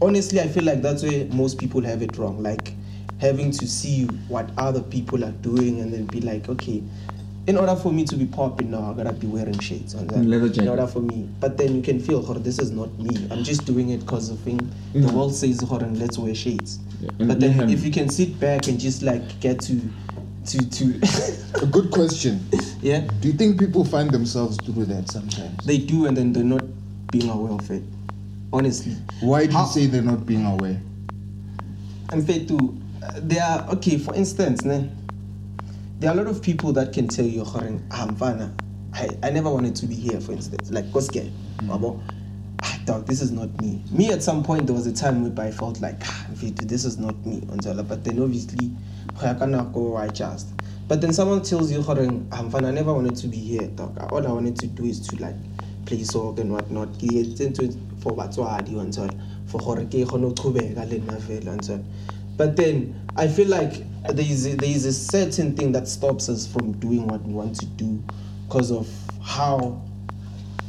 [0.00, 2.42] honestly, I feel like that's where most people have it wrong.
[2.42, 2.72] Like
[3.20, 6.82] having to see what other people are doing and then be like, okay,
[7.48, 10.18] in order for me to be popping now, I gotta be wearing shades on that.
[10.18, 12.96] And leather In order for me, but then you can feel, "Oh, this is not
[12.98, 13.16] me.
[13.30, 14.60] I'm just doing it because of thing.
[14.92, 15.14] The Mhm.
[15.14, 18.68] world says, "Oh, and let's wear shades." Yeah, But then if you can sit back
[18.68, 19.80] and just like get to,
[20.46, 21.00] to to,
[21.62, 22.38] A good question.
[22.82, 25.64] yeah, Do you think people find themselves through that sometimes?
[25.64, 26.64] they do, and then they're not
[27.10, 27.82] being aware of it.
[28.52, 28.94] Honestly.
[29.20, 30.80] Why do you say they're not being aware?
[32.12, 33.96] And fair too, uh, there are okay.
[33.98, 34.88] For instance, ne,
[35.98, 38.52] there are a lot of people that can tell you, "Goring, ah, mfana,
[38.94, 42.00] I, I never wanted to be here." For instance, like Koske, mm.
[42.62, 43.82] ah, dog, this is not me.
[43.90, 46.98] Me at some point there was a time where I felt like, ah, this is
[46.98, 47.42] not me.
[47.46, 48.70] But then obviously,
[49.20, 49.96] I cannot go.
[49.96, 50.48] I just.
[50.86, 53.98] But then someone tells you, "Goring, ah, mfana, I never wanted to be here, dog.
[54.12, 55.34] All I wanted to do is to like
[55.84, 56.88] play soccer and whatnot.
[56.98, 59.12] Ke etse ntho for batswadi ontsala
[59.46, 61.82] for gore ke kgone ho qhubeka le nna fela ontsala.
[62.38, 63.72] But then I feel like
[64.08, 67.34] there is a, there is a certain thing that stops us from doing what we
[67.34, 68.02] want to do
[68.46, 68.88] because of
[69.22, 69.82] how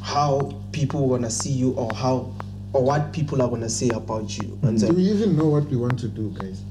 [0.01, 2.33] how people wanna see you or how
[2.73, 4.57] or what people are gonna say about you.
[4.61, 4.95] Do Ontsala.
[4.95, 6.61] we even know what we want to do, guys?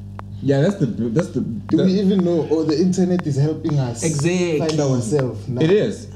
[0.42, 1.40] Yeah, that's the that's the.
[1.40, 2.46] Do that- we even know?
[2.48, 4.58] Or the internet is helping us Exactly.
[4.58, 5.60] find ourselves now.
[5.62, 6.08] It is.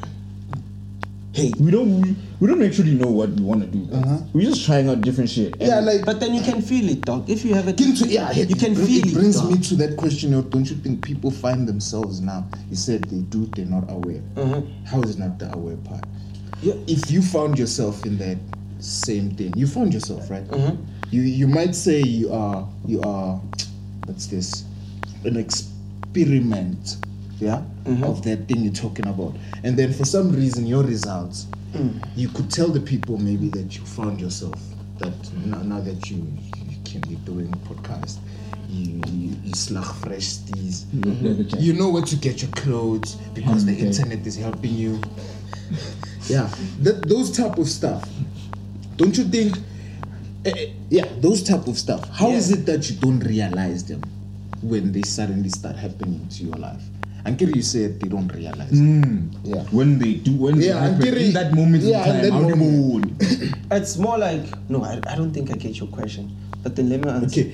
[1.33, 1.53] Hey.
[1.59, 3.89] We don't we, we don't actually know what we want to do.
[3.95, 4.19] Uh-huh.
[4.33, 5.55] We're just trying out different shit.
[5.61, 7.31] Yeah, like But then you can feel it, dog.
[7.31, 9.15] If you have it, Into, yeah, you it, can bring- feel it it.
[9.15, 9.53] brings dog.
[9.53, 12.45] me to that question of don't you think people find themselves now?
[12.69, 14.23] You said they do, they're not aware.
[14.35, 14.67] Mhm.
[14.87, 16.05] How is not the aware part?
[16.65, 16.75] Yeah.
[16.89, 18.39] If you found yourself in that
[18.81, 20.45] same thing, you found yourself, right?
[20.49, 20.79] Mhm.
[21.13, 23.41] You you might say you are you are
[24.07, 24.65] what's this?
[25.25, 26.97] An experiment,
[27.39, 28.03] yeah, Mhm.
[28.03, 29.37] of that thing you're talking about.
[29.63, 32.07] And then for some reason your results Mm.
[32.17, 34.61] you could tell the people maybe that you found yourself
[34.99, 35.15] that
[35.47, 36.17] now, now that you,
[36.69, 38.19] you can be doing podcast
[38.69, 41.43] you you, you slag fresh Leather mm-hmm.
[41.43, 41.61] jacket.
[41.61, 43.87] you know where to get your clothes because the mm-hmm.
[43.87, 45.01] internet is helping you.
[46.29, 46.49] Yeah
[46.81, 48.09] that, those type of stuff.
[48.97, 49.57] Don't you think
[50.45, 52.09] eh, eh, yeah those type of stuff.
[52.11, 52.57] How is Yeah.
[52.59, 54.03] it that you don't realize them
[54.63, 56.83] when they suddenly start happening to your life
[57.25, 59.31] until you said they don't realize Mm.
[59.45, 62.59] yeah When they do, when they Yeah, happen, until in that moment yeah, in time,
[62.59, 63.23] moment.
[63.73, 66.35] It's more like no, I, I don't think I get your question.
[66.63, 67.41] But then let me answer.
[67.41, 67.53] Okay,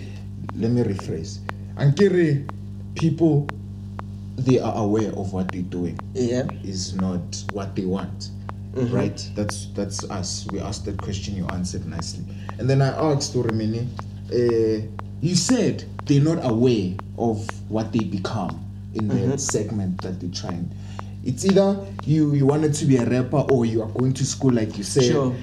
[0.57, 1.39] let me rephrase.
[1.77, 2.45] Ankere,
[2.95, 3.47] people,
[4.37, 6.49] they are aware of what they're doing Yeah.
[6.65, 8.31] is not what they want,
[8.75, 8.93] Mhm.
[8.93, 9.31] right?
[9.35, 10.47] That's that's us.
[10.53, 12.25] We asked that question, you answered nicely,
[12.59, 13.87] and then I asked Oremini,
[14.33, 14.83] uh,
[15.21, 18.59] you said they're not aware of what they become
[18.99, 19.39] in the Mhm.
[19.41, 20.69] segment that they're trying.
[21.25, 21.77] It's either
[22.07, 24.85] you you wanted to be a rapper or you are going to school like you
[24.85, 25.05] said.
[25.13, 25.35] Sure.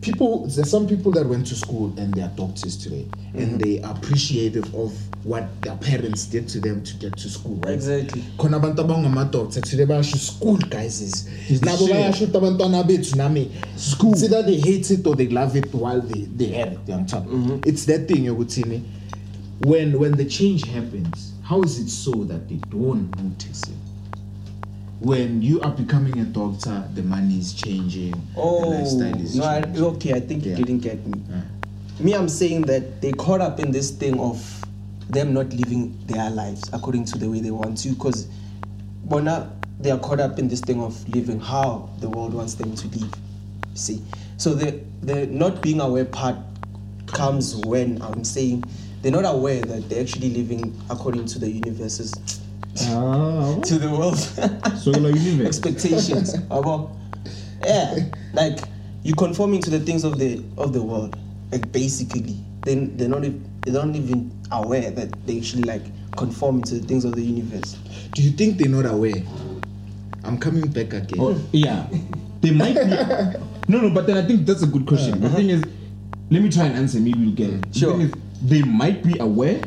[0.00, 3.38] people there's some people that went to school and they are doctors today Mm-hmm.
[3.38, 4.92] and they are appreciative of
[5.22, 8.24] what their parents did to them to get to school right Exactly.
[8.36, 11.90] khona abantu abangamadoda today bayasho school guys the nabo shit.
[11.94, 14.12] bayasho ukuthi abantwana bethu nami School.
[14.12, 17.26] it's either they hate it or they love it while they, they have it child
[17.28, 17.60] Mm-hmm.
[17.64, 18.82] it's that thing yokuthini
[19.64, 23.74] when when the change happens how is it so that they don't notice it
[25.00, 29.44] when you are becoming a doctor the money is changing the Oh, lifestyle is no,
[29.44, 29.62] I,
[29.94, 30.56] okay, I think Yeah.
[30.56, 31.20] you didn't get me.
[31.28, 31.42] Yeah.
[32.00, 34.40] Me, I'm saying that they caught up in this thing of
[35.10, 38.28] them not living their lives according to the way they want to, because
[39.04, 42.74] Bona, they are caught up in this thing of living how the world wants them
[42.76, 43.12] to live.
[43.74, 44.00] See,
[44.36, 46.36] so the the not being aware part
[47.08, 48.62] comes when I'm saying
[49.02, 52.12] they're not aware that they're actually living according to the universe's
[52.88, 54.16] Ah, to the world.
[54.78, 55.46] so like universe.
[55.46, 56.90] expectations about
[57.60, 57.98] yeah
[58.32, 58.60] like
[59.02, 61.14] you conforming to the things of the of the world
[61.50, 65.82] like basically then they're not ev- they're not even aware that they actually like
[66.16, 67.76] conforming to the things of the universe
[68.14, 69.22] do you think they're not aware
[70.24, 71.86] i'm coming back again Oh, yeah,
[72.40, 72.96] they might be.
[73.68, 75.20] No, no, but then I think that's a good question.
[75.20, 75.62] The thing is,
[76.30, 76.98] let me try and answer.
[76.98, 77.72] Maybe you'll get it.
[77.72, 78.10] The Sure.
[78.48, 79.60] Thing is, they might be aware,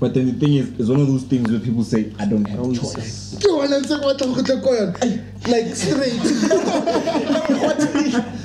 [0.00, 2.44] but then the thing is, it's one of those things where people say, "I don't
[2.48, 4.70] have a Always choice." Ke wena ntse ke batla go tla ko
[5.50, 6.20] like straight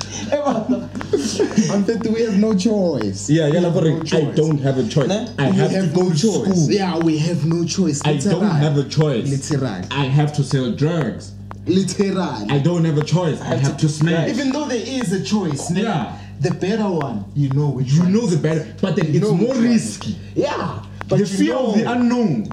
[0.32, 4.78] i'm that we have no choice Yeah, yeah, We like, have no I don't have
[4.78, 5.08] a choice.
[5.08, 5.26] Nah.
[5.38, 6.70] I We have, have to go no to choice school.
[6.70, 9.28] yeah we have no choice I don't have a choice.
[9.28, 9.82] Literal.
[9.90, 11.32] I have to sell drugs.
[11.66, 12.20] literal
[12.50, 13.40] I don't have a choice.
[13.40, 14.28] I have to smash.
[14.30, 15.82] even though there is a choice ne?
[15.82, 16.16] Yeah.
[16.40, 19.28] The better one you know which you one know the better, but then You it's
[19.28, 20.16] know more risky.
[20.34, 22.48] yeah but the fear of the unknown.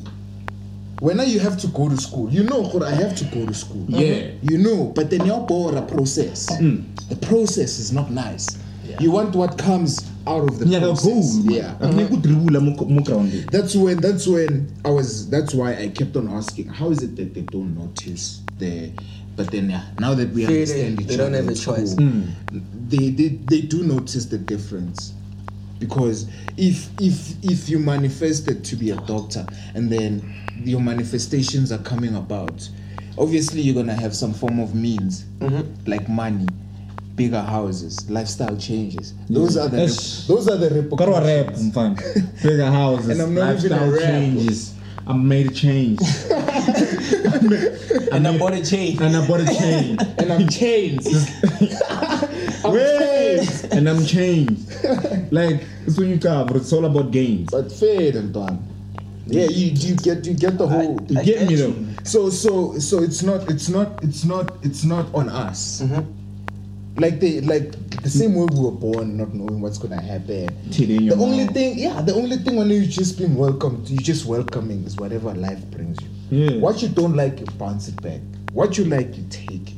[1.00, 3.86] when you have to go to school you know i have to go to school.
[3.88, 4.16] Yeah.
[4.16, 4.32] Uh-huh.
[4.50, 6.50] you know but then your bora process.
[6.60, 6.84] Mm.
[7.10, 8.58] The process is not nice.
[9.00, 11.38] You want what comes out of the Nyaka process.
[11.46, 11.76] yeah.
[11.80, 12.86] Akufuneki udribula uh-huh.
[12.86, 13.32] mo- mo ground.
[13.52, 17.16] that's when that's when i was that's why i kept on asking how is it
[17.16, 18.92] that they don't notice the
[19.38, 21.52] but then yeah, now that we They- they- understand each they don't other have a
[21.52, 21.92] in choice.
[21.94, 22.22] school, hmm.
[22.90, 25.14] they, they they do notice the difference
[25.80, 26.28] because
[26.58, 30.34] if if if you manifested to be a doctor and then
[30.64, 32.68] your manifestations are coming about
[33.20, 35.62] obviously you're gonna have some form of means mm-hmm.
[35.90, 36.48] like money
[37.16, 39.34] bigger houses lifestyle changes hmm.
[39.36, 40.26] those are the Yes.
[40.28, 41.74] those are the repercussions.
[42.44, 44.74] Bigger houses, And I'm not even a lifestyle changes.
[45.08, 46.00] I made a change.
[48.12, 49.98] and I bought a chain and I bought a chain.
[50.20, 51.08] and i'm changed
[52.66, 53.00] I'm Wait,
[53.40, 53.74] changed.
[53.74, 54.68] and I'm changed.
[55.32, 57.48] Like it's when you cover, it's all about games.
[57.52, 58.64] but fair and done
[59.30, 61.76] yeah you do you get you get the whole You I get me get though?
[62.04, 66.12] so so so it's not it's not it's not it's not on us Mm-hmm.
[67.00, 67.72] Like they like
[68.02, 70.48] the same way we were born not knowing what's gonna happen.
[70.70, 71.54] The only mouth.
[71.54, 75.34] thing yeah the only thing when you just being welcomed you just welcoming is whatever
[75.34, 76.10] life brings you.
[76.30, 76.60] Yeah.
[76.60, 78.22] what you don't like you bounce it back.
[78.54, 79.74] What you like you take.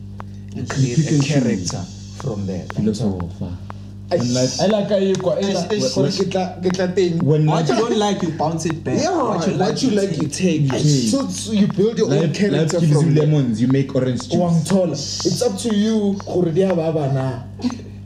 [0.56, 1.84] You create a character
[2.22, 2.66] from there.
[2.74, 3.56] Philosopher.
[4.12, 4.16] I
[4.62, 5.94] I like how you go Eish, eish.
[5.96, 7.22] Gore ke tla- ke tla teng.
[7.22, 9.00] When what you don't like you bounce it back?
[9.02, 10.68] Yeah what you like you like you take?
[10.70, 10.82] take.
[10.82, 13.26] so, so you build your own life, life gives you from there.
[13.28, 14.34] lemons, you make orange juice.
[14.40, 17.44] wangithola it's up to you gore di a baba na.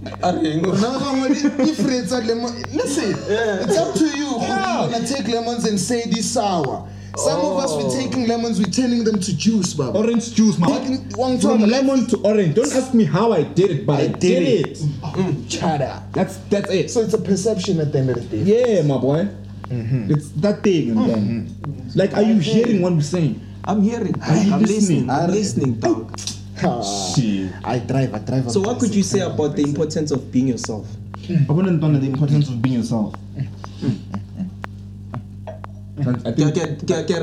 [0.04, 3.16] Rona ba bangwe di- di fretsa lemon listen
[3.64, 6.86] it's up to you gore you gonna take lemons and say this sour
[7.16, 7.99] some of us we're oh.
[8.01, 10.70] taking lemons we're turning them to juice baba Orange juice, man.
[10.70, 12.55] Taking- one From time- lemon to orange.
[12.55, 14.78] Don't ask me how I did it, but I, I did, did it.
[14.78, 15.34] Mm.
[15.47, 16.89] chada That's that's it.
[16.89, 19.28] so it's a perception at the end of the day Yeah, my boy.
[19.70, 20.11] Mm-hmm.
[20.11, 21.97] It's that thing, and then, mm-hmm.
[21.97, 23.39] like, are you hearing what I'm saying?
[23.66, 25.09] i'm hearing Are you i'm listening listening?
[25.09, 26.20] i'm listening dog
[26.66, 26.82] Ah,
[27.16, 27.51] Shit.
[27.64, 30.86] I drive I drive so what could you say about the importance of being yourself
[31.49, 33.16] I wouldn't know the importance of being yourself.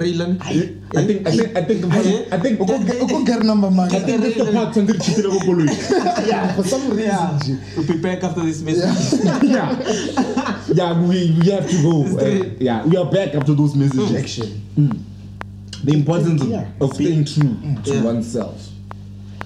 [0.01, 0.41] Reeling?
[0.41, 4.23] I think, I think, I think, I think, Uko- uko get number man I think
[4.23, 6.27] that's the part tshwanetse re cheatile ko koloi.
[6.29, 9.21] yeah for some reason We'll be back after this message.
[9.43, 9.79] yeah,
[10.73, 12.05] yeah, we, we have to go.
[12.19, 14.11] Uh, yeah, we are back after those messages.
[14.11, 14.19] Mm.
[14.23, 14.99] action mm.
[15.85, 16.67] The importance of, Yeah.
[16.81, 17.85] of staying true mm.
[17.85, 18.03] to Yeah.
[18.03, 18.69] oneself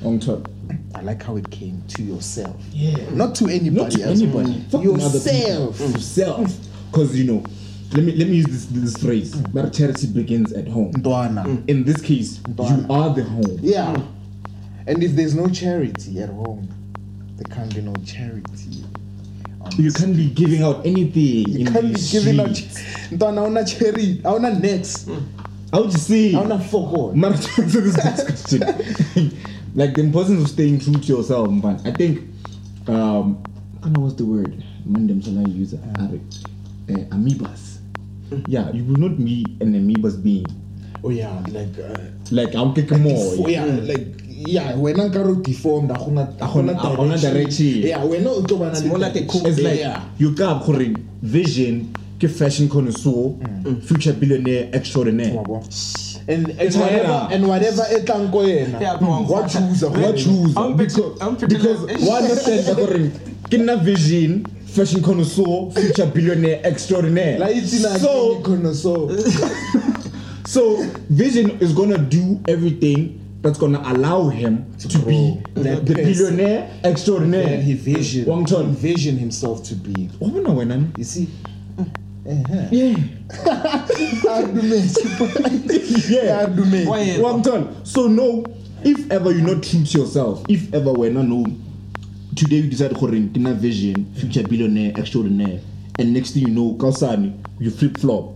[0.04, 0.48] on top.
[0.94, 2.96] I like how it came to yourself Yeah.
[3.12, 4.60] not to anybody Not to else anybody.
[4.70, 5.32] Fuck them other people.
[5.32, 6.56] yourself Yourself.
[6.90, 7.44] Because, you know,
[7.94, 9.34] let me let me use this, this phrase.
[9.36, 10.92] But charity begins at home.
[10.94, 11.68] Ntwana.
[11.68, 13.58] In this case, you are the home.
[13.60, 13.96] Yeah.
[14.86, 16.68] And if there's no charity at home,
[17.36, 18.84] there can't be no charity.
[19.78, 21.48] You can't be giving out anything.
[21.48, 22.54] You in can't be these giving out.
[22.54, 22.82] streets.
[23.10, 25.06] Ntwana, hauna charity, hauna nets,
[25.72, 26.32] How would you say?
[26.32, 27.12] hauna fuck all.
[27.16, 28.60] Mara, to answer this question.
[29.74, 31.80] like the importance of staying true to yourself, man.
[31.84, 32.20] I think
[32.88, 33.42] um,
[33.78, 34.62] I don't know what's the word.
[34.86, 35.80] Mandem so I use it.
[35.80, 37.73] Uh, amoebas.
[38.48, 40.46] Yeah, you will not be an amoebas being.
[41.02, 41.98] Oh yeah, like uh,
[42.30, 43.12] Like I'll kick more.
[43.12, 47.66] defo- yeah, like yeah, wena nka re deformed a gona a gona A gona direction.
[47.84, 50.02] Yeah, wena o tlo bana It's le more like a cool- It's like yeah.
[50.18, 53.34] you got gore vision ke fashion connoisseur,
[53.82, 55.34] future billionaire extraordinaire.
[55.34, 55.60] Wa?
[56.26, 57.34] And and It's whatever higher.
[57.36, 58.80] and whatever e tlang ko yena.
[58.80, 59.28] Yeah, go on.
[59.28, 60.16] Wa choose, wa Wait.
[60.16, 60.54] choose.
[60.76, 63.10] Because, because like- one understand that gore
[63.50, 67.38] ke nna vision fashion connoisseur future billionaire extraordinaire.
[67.38, 68.40] La itse na so
[70.46, 70.82] so.
[71.10, 75.04] vision is gonna do everything that's gonna allow him to, grow.
[75.06, 77.54] be That the billionaire extraordinaire.
[77.54, 78.26] And he vision.
[78.26, 78.64] Wang Chon.
[78.66, 80.08] Envision himself to be.
[80.20, 81.28] You see?
[82.26, 82.68] Uh-huh.
[82.70, 82.96] Yeah.
[86.08, 86.40] Yeah.
[86.46, 86.88] Argument.
[86.88, 87.84] Why- Well, I'm done.
[87.84, 88.44] So no,
[88.82, 91.44] if ever you're not true to yourself, if ever we're not know,
[92.34, 95.60] today you decide to na vision, future billionaire, extraordinaire,
[95.98, 98.34] and next thing you know, Kausani, you flip flop.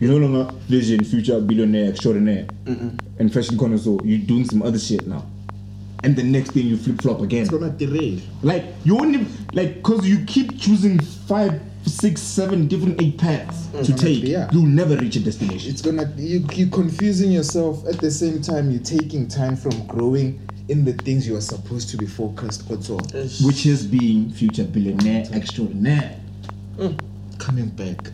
[0.00, 3.98] You're no longer vision, future billionaire, extraordinaire, and fashion connoisseur.
[4.04, 5.26] You're doing some other shit now.
[6.04, 7.42] And the next thing you flip flop again.
[7.42, 8.20] It's gonna derail.
[8.42, 13.82] Like you only like cause you keep choosing five, six, seven different eight paths mm-hmm.
[13.82, 14.22] to take.
[14.22, 14.48] yeah.
[14.52, 15.72] You'll never reach a destination.
[15.72, 20.40] It's gonna you you confusing yourself at the same time you're taking time from growing
[20.68, 23.00] in the things you are supposed to be focused on.
[23.42, 26.16] which is being future billionaire extraordinaire.
[27.38, 28.10] Coming back.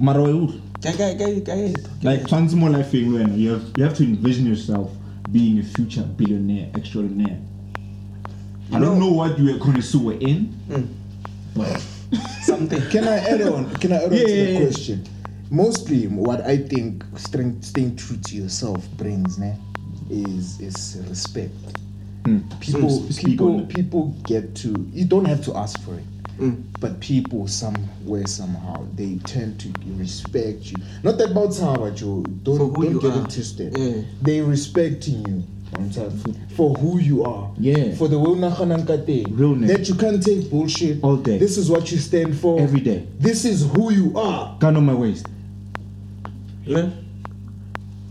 [0.00, 4.90] E Like tshwanetse mo life eng wena, you have you have to envision yourself
[5.32, 7.38] being a future billionaire extraordinaire.
[8.72, 10.52] I don't know what you are going to sue in,
[11.54, 11.78] but
[12.42, 12.80] something.
[12.90, 13.70] Can I add on?
[13.76, 14.58] Can I add on Yeah, to the yeah.
[14.60, 15.04] question?
[15.50, 19.54] Mostly, what I think staying, staying true to yourself brings, ne,
[20.14, 21.52] is is respect.
[22.60, 22.90] People.
[23.10, 23.68] Speak people, on it.
[23.68, 24.68] people get to.
[24.92, 26.04] You don't have to ask for it,
[26.40, 26.62] Mm.
[26.80, 30.76] but people somewhere somehow they tend to respect you.
[31.02, 32.24] Not that about Sawa, Joe.
[32.42, 33.24] Don't For don't you get are.
[33.24, 33.76] it twisted.
[33.78, 34.02] Yeah.
[34.22, 35.42] They respecting you.
[36.54, 37.94] For who you are, Yeah.
[37.96, 39.26] For the way unaganang ka teng.
[39.36, 39.68] Realness.
[39.70, 41.36] that you can't take bullshit All day.
[41.36, 43.06] This is what you stand for Every day.
[43.18, 44.56] This is who you are.
[44.60, 45.26] gun on my waist.
[46.64, 46.90] Yeah.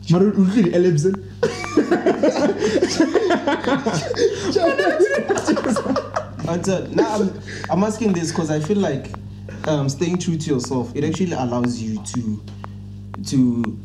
[0.09, 1.15] Mara o utlwile Elebsen?
[6.45, 9.07] But uh, now I'm, I'm asking this because I feel like
[9.67, 12.43] um, staying true to yourself it actually allows you to
[13.27, 13.77] to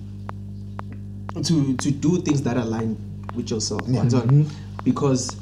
[1.42, 2.96] to to do things that align
[3.34, 3.82] with yourself.
[3.82, 4.50] Anzwa?
[4.84, 5.36] Because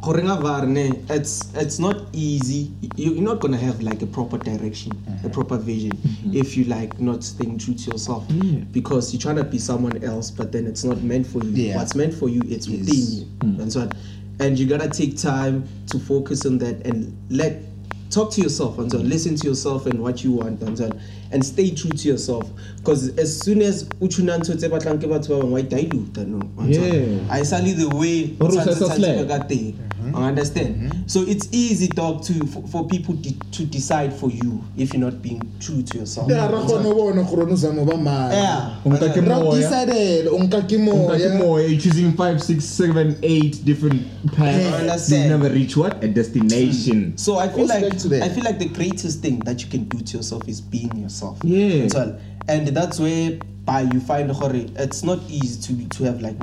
[0.00, 2.70] gore nga va re ne, it's it's not easy.
[2.96, 4.92] You- You're not gonna have like a proper direction,
[5.24, 5.92] a proper vision,
[6.32, 8.24] if you like not staying true to yourself.
[8.30, 8.60] Yeah.
[8.72, 11.50] Because you're trying to be someone else, but then it's not meant for you.
[11.68, 11.76] Yeah.
[11.76, 13.10] What's meant for you, it's within Yes.
[13.10, 13.26] you.
[13.60, 13.88] And so,
[14.38, 17.62] and you gotta take time to focus on that and let
[18.10, 20.90] talk to yourself and so listen to yourself and what you want and so
[21.30, 25.28] and stay true to yourself because as soon as uchuna ntho tse batlang ke batho
[25.28, 27.20] ba bangwe wa e dilute no Yeah.
[27.30, 29.28] i sally the way Or o sa- tshwantse- sa tshwantse slack.
[29.28, 29.74] ba ka teng.
[30.10, 30.22] Mm-hmm.
[30.24, 31.06] I understand mm-hmm.
[31.06, 35.00] so it's easy dog to for, for people de- to decide for you if you're
[35.10, 38.32] not being true to yourself Yeah, ra kgona ho bona gore o zama ba mane.
[38.34, 39.60] yeah O nka ke Ra moya.
[39.60, 41.38] decided, o nka ke Nka ke moya.
[41.38, 44.02] moya, You're choosing five, six, seven, eight different
[44.32, 44.66] paths.
[44.74, 45.30] I understand.
[45.30, 46.02] You never reach what?
[46.04, 47.10] A destination.
[47.12, 47.16] Hmm.
[47.16, 48.22] So I feel Goes like back to that.
[48.22, 51.38] I feel like the greatest thing that you can do to yourself is being yourself.
[51.44, 51.82] Yeah.
[51.82, 52.18] That's all.
[52.48, 53.38] And that's where
[53.70, 56.34] by you find it's not easy to be, to have like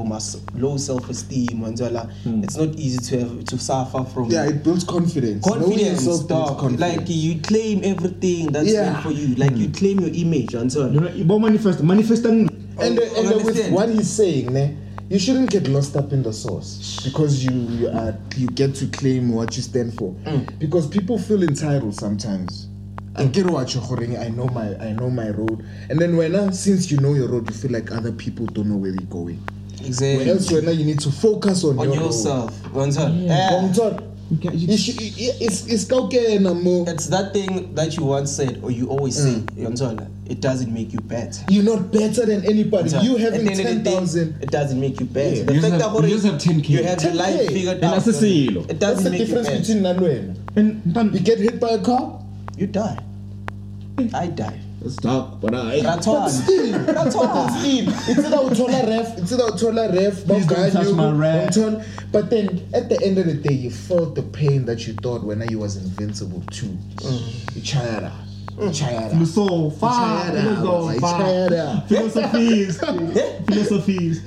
[0.53, 2.09] low self esteem and that.
[2.25, 5.43] It's not easy to have to suffer from Yeah, it builds confidence.
[5.43, 6.79] Confidence confidence.
[6.79, 9.01] Like you claim everything that's Yeah.
[9.01, 9.35] for you.
[9.35, 10.93] Like you claim your image and so on.
[10.93, 12.49] You know, manifest, manifesting.
[12.79, 14.77] and uh, and uh, with what he's saying, ne,
[15.09, 18.87] you shouldn't get lost up in the source because you you, are, you get to
[18.87, 20.13] claim what you stand for.
[20.23, 20.59] Mm.
[20.59, 22.69] Because people feel entitled sometimes.
[23.17, 24.17] I get what you're holding.
[24.17, 27.27] I know my I know my road, and then when uh, since you know your
[27.27, 29.41] road, you feel like other people don't know where you're going.
[29.83, 30.25] Exactly.
[30.25, 32.53] Whereas when uh, you need to focus on, on your yourself.
[32.65, 32.89] And on.
[32.91, 33.15] Road.
[33.15, 33.49] Yeah.
[33.51, 36.83] Bongtswa, You you- you It's it's kaukena mo.
[36.87, 39.41] It's that thing that you once said or you always say.
[39.55, 40.01] You understand?
[40.27, 41.39] It doesn't make you better.
[41.49, 42.89] You're not better than anybody.
[42.89, 44.35] So, You at having the end of the ten day, thousand.
[44.43, 45.35] It doesn't make you better.
[45.37, 45.43] Yeah.
[45.45, 46.69] The You fact just that have- you just have 10K.
[46.69, 47.15] You have your 10K.
[47.15, 48.03] life figured And out.
[48.03, 48.21] that's.
[48.21, 49.59] It doesn't the make you difference better.
[49.63, 50.35] between Nalwena.
[50.57, 52.19] And You get hit by a car,
[52.57, 52.97] You die.
[54.13, 54.59] I die.
[54.81, 55.81] let's talk, but I.
[55.81, 56.29] but Ratwan.
[56.29, 57.25] still, That's all.
[57.27, 61.09] but still, it's either uthola ref, it's either uthola ref, Please don't touch you, my
[61.11, 61.49] ref.
[61.55, 64.93] umthol- But then, at the end of the day, you felt the pain that you
[64.93, 66.77] thought when you was invincible too.
[67.59, 68.11] Chayara,
[68.69, 69.25] chayara.
[69.25, 71.21] So far, Chayara, so like, far.
[71.21, 71.87] chayara.
[71.87, 72.77] Philosophies,
[73.47, 74.21] philosophies.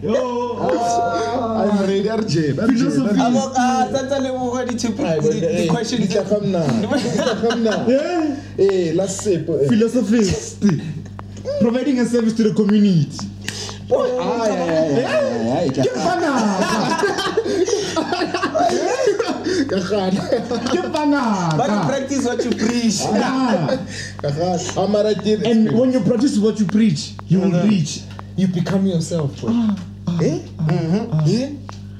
[0.00, 2.54] Yo, I'm ready, RJ.
[2.54, 3.18] Philosophy.
[3.18, 6.06] Abo- ah, tata leboga di two- the- the questions.
[6.06, 6.62] Di tla ga mna.
[6.80, 7.88] Di tla ga mna.
[7.88, 8.37] Yeah.
[8.58, 9.48] Eh, last sip.
[9.48, 9.68] eh.
[9.68, 10.64] Philosophist.
[11.60, 13.08] Providing a service to the community.
[13.90, 15.96] Ah, yeah, yeah, yeah, yeah, yeah, Ke yeah.
[16.04, 16.58] fanaka.
[19.68, 20.20] Ka gana.
[20.28, 21.86] Ke But you fanaka.
[21.88, 22.98] practice what you preach.
[23.08, 23.78] Ah.
[24.20, 24.58] Ka gana.
[24.76, 28.02] Ah, mara ke- And when you practice what you preach, you will reach
[28.36, 29.40] you become yourself.
[29.40, 29.50] boy.
[30.20, 30.38] Eh?
[30.38, 30.38] Eh?
[31.24, 31.48] future extraordinaire.
[31.48, 31.57] Afetsi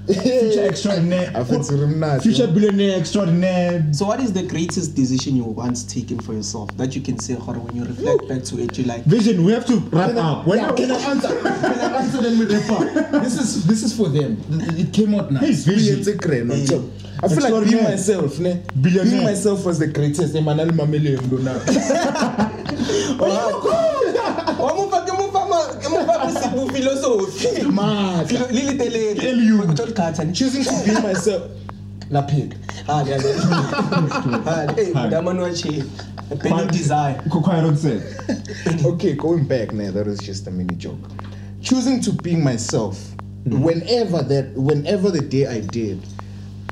[0.09, 2.23] re mnati.
[2.23, 3.85] Future billionaire extraordinaire.
[3.93, 7.35] So, what is the greatest decision you once taken for yourself that you can say,
[7.35, 10.19] "Hore, when you reflect back to it, you like, Vision, we have to wrap Can
[10.19, 10.47] I, up.
[10.47, 11.29] When yeah, can I answer?
[11.41, 13.23] Can I answer then with wrap up?
[13.23, 14.37] This is this is for them.
[14.79, 15.41] It came out now.
[15.41, 15.99] Hey, vision.
[15.99, 16.47] It's a great.
[16.69, 16.91] So,
[17.23, 17.83] I feel like being Extraordinaire.
[17.91, 18.63] myself, ne?
[18.81, 19.11] Billionaire.
[19.13, 20.35] Being myself was the greatest.
[20.35, 22.55] Emmanuel Mamele Mdona.
[23.21, 23.25] Oh,
[24.59, 24.88] Wa
[26.07, 27.63] mo fa- ke mo fa ma- ke mo fa bosebu philosophy.
[27.71, 28.27] Mad.
[28.29, 29.21] Philo- le le telele.
[29.25, 29.71] Eliud.
[29.71, 30.33] O tlo le khatha, ne?
[30.33, 31.43] Choosing to be myself.
[32.11, 32.55] La pig.
[32.89, 33.19] Ah, yeah.
[34.47, 35.83] Ah, eh, Damani wa Che.
[36.31, 37.21] A burning desire.
[38.85, 40.99] Okay, going back now, that was just a mini joke.
[41.63, 42.99] Choosing to be myself,
[43.45, 46.01] whenever that, whenever the day I did,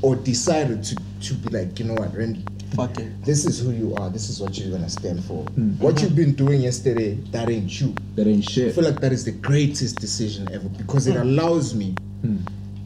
[0.03, 3.25] or decided to to be like, you know what, Randy, Fuck it.
[3.25, 4.11] this is who you are.
[4.11, 5.45] This is what you're gonna stand for.
[5.45, 5.73] Hmm.
[5.79, 7.95] What you've been doing yesterday, that ain't you.
[8.15, 8.69] That ain't shit.
[8.69, 11.23] I feel like that is the greatest decision ever because it hmm.
[11.23, 12.39] allows me hmm.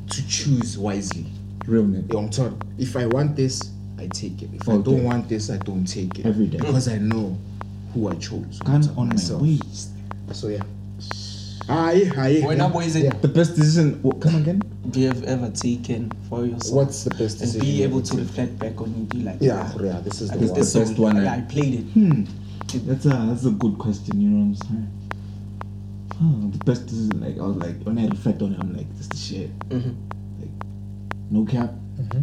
[0.09, 1.27] to choose wisely.
[1.67, 2.19] Real nigga.
[2.19, 4.51] I'm told if I want this, I take it.
[4.55, 6.27] If I don't want this, I don't take it.
[6.27, 6.59] Every day.
[6.59, 7.37] because I know
[7.95, 8.59] who I chose.
[8.61, 9.43] Gun on my myself.
[9.43, 9.91] waist.
[10.33, 10.63] So yeah.
[11.71, 12.41] Aye, aye.
[12.45, 13.11] When up, boys, Yeah.
[13.21, 14.03] The best decision.
[14.03, 14.61] What, come again?
[14.91, 16.75] do you have ever taken for yourself?
[16.75, 17.61] What's the best decision?
[17.61, 20.01] and be able to reflect back on it, be like, Yeah, yeah.
[20.01, 20.49] This is I the one.
[20.49, 21.39] The best song, one, I, eh?
[21.39, 21.85] I played it.
[21.93, 22.25] Hmm.
[22.89, 24.21] That's a that's a good question.
[24.21, 24.89] You know what I'm saying?
[26.53, 27.21] Huh, the best decision.
[27.21, 29.59] Like I was like when I reflect on it, I'm like, this the shit.
[29.69, 29.95] Mhm.
[30.41, 30.51] Like,
[31.31, 31.73] no cap.
[31.99, 32.23] Gotta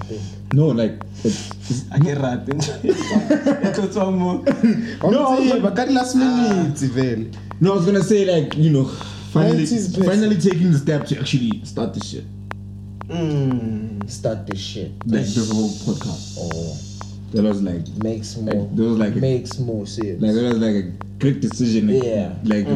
[0.00, 0.20] think.
[0.52, 2.46] No, like it's, I get rat.
[2.48, 4.44] It one more.
[5.10, 7.30] No, I was like- but got last minute, vele.
[7.60, 7.72] no.
[7.72, 8.84] I was gonna say like you know,
[9.32, 12.24] finally, finally taking the step to actually start this shit.
[13.08, 14.08] Mm.
[14.08, 14.92] Start this shit.
[15.06, 16.36] Like the whole podcast.
[16.38, 16.76] Oh,
[17.32, 18.54] That was like makes more.
[18.54, 20.20] like there was like a, makes more sense.
[20.22, 21.88] like that was like a great decision.
[21.88, 22.34] Like, Yeah.
[22.44, 22.66] Like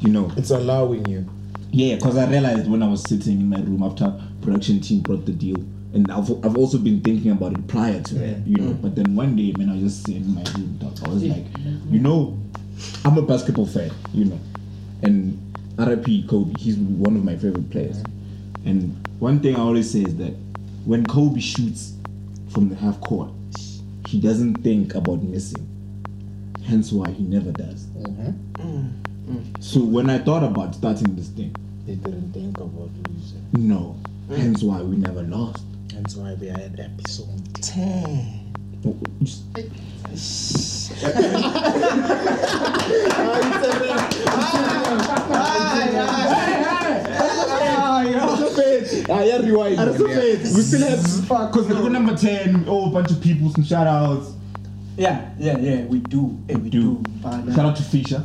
[0.00, 0.30] you know.
[0.36, 1.26] it's allowing you.
[1.70, 5.24] Yeah, because I realized when I was sitting in my room after production team brought
[5.26, 5.56] the deal,
[5.94, 8.72] and I've, I've also been thinking about it prior to that, you know.
[8.72, 8.82] Mm.
[8.82, 11.22] But then one day, when I was just sitting in my room, dog, I was
[11.24, 11.44] like,
[11.88, 12.36] you know,
[13.04, 14.40] I'm a basketball fan, you know,
[15.02, 15.40] and
[15.78, 18.02] RIP Kobe, he's one of my favorite players.
[18.64, 20.34] And one thing I always say is that
[20.84, 21.94] when Kobe shoots
[22.50, 23.30] from the half court,
[24.08, 25.66] he doesn't think about missing.
[26.64, 27.86] Hence why he never does.
[27.86, 28.30] Mm-hmm.
[28.56, 29.60] Mm-hmm.
[29.60, 31.54] So when I thought about starting this thing,
[31.86, 33.42] They didn't think about losing.
[33.52, 33.96] no.
[34.30, 34.36] Mm.
[34.38, 35.62] Hence why we never lost.
[35.94, 37.28] That's why we are at episode.
[38.86, 39.44] Oh, just-
[49.06, 49.78] Ah, yeah, rewind.
[49.78, 51.02] We still have
[51.52, 52.64] because we're number ten.
[52.66, 54.32] Oh, bunch of people, some shout outs.
[54.96, 56.38] Yeah, yeah, yeah, we do.
[56.48, 57.02] Eh, we Do.
[57.02, 57.28] do.
[57.28, 58.22] Uh, Shout out to Fisher.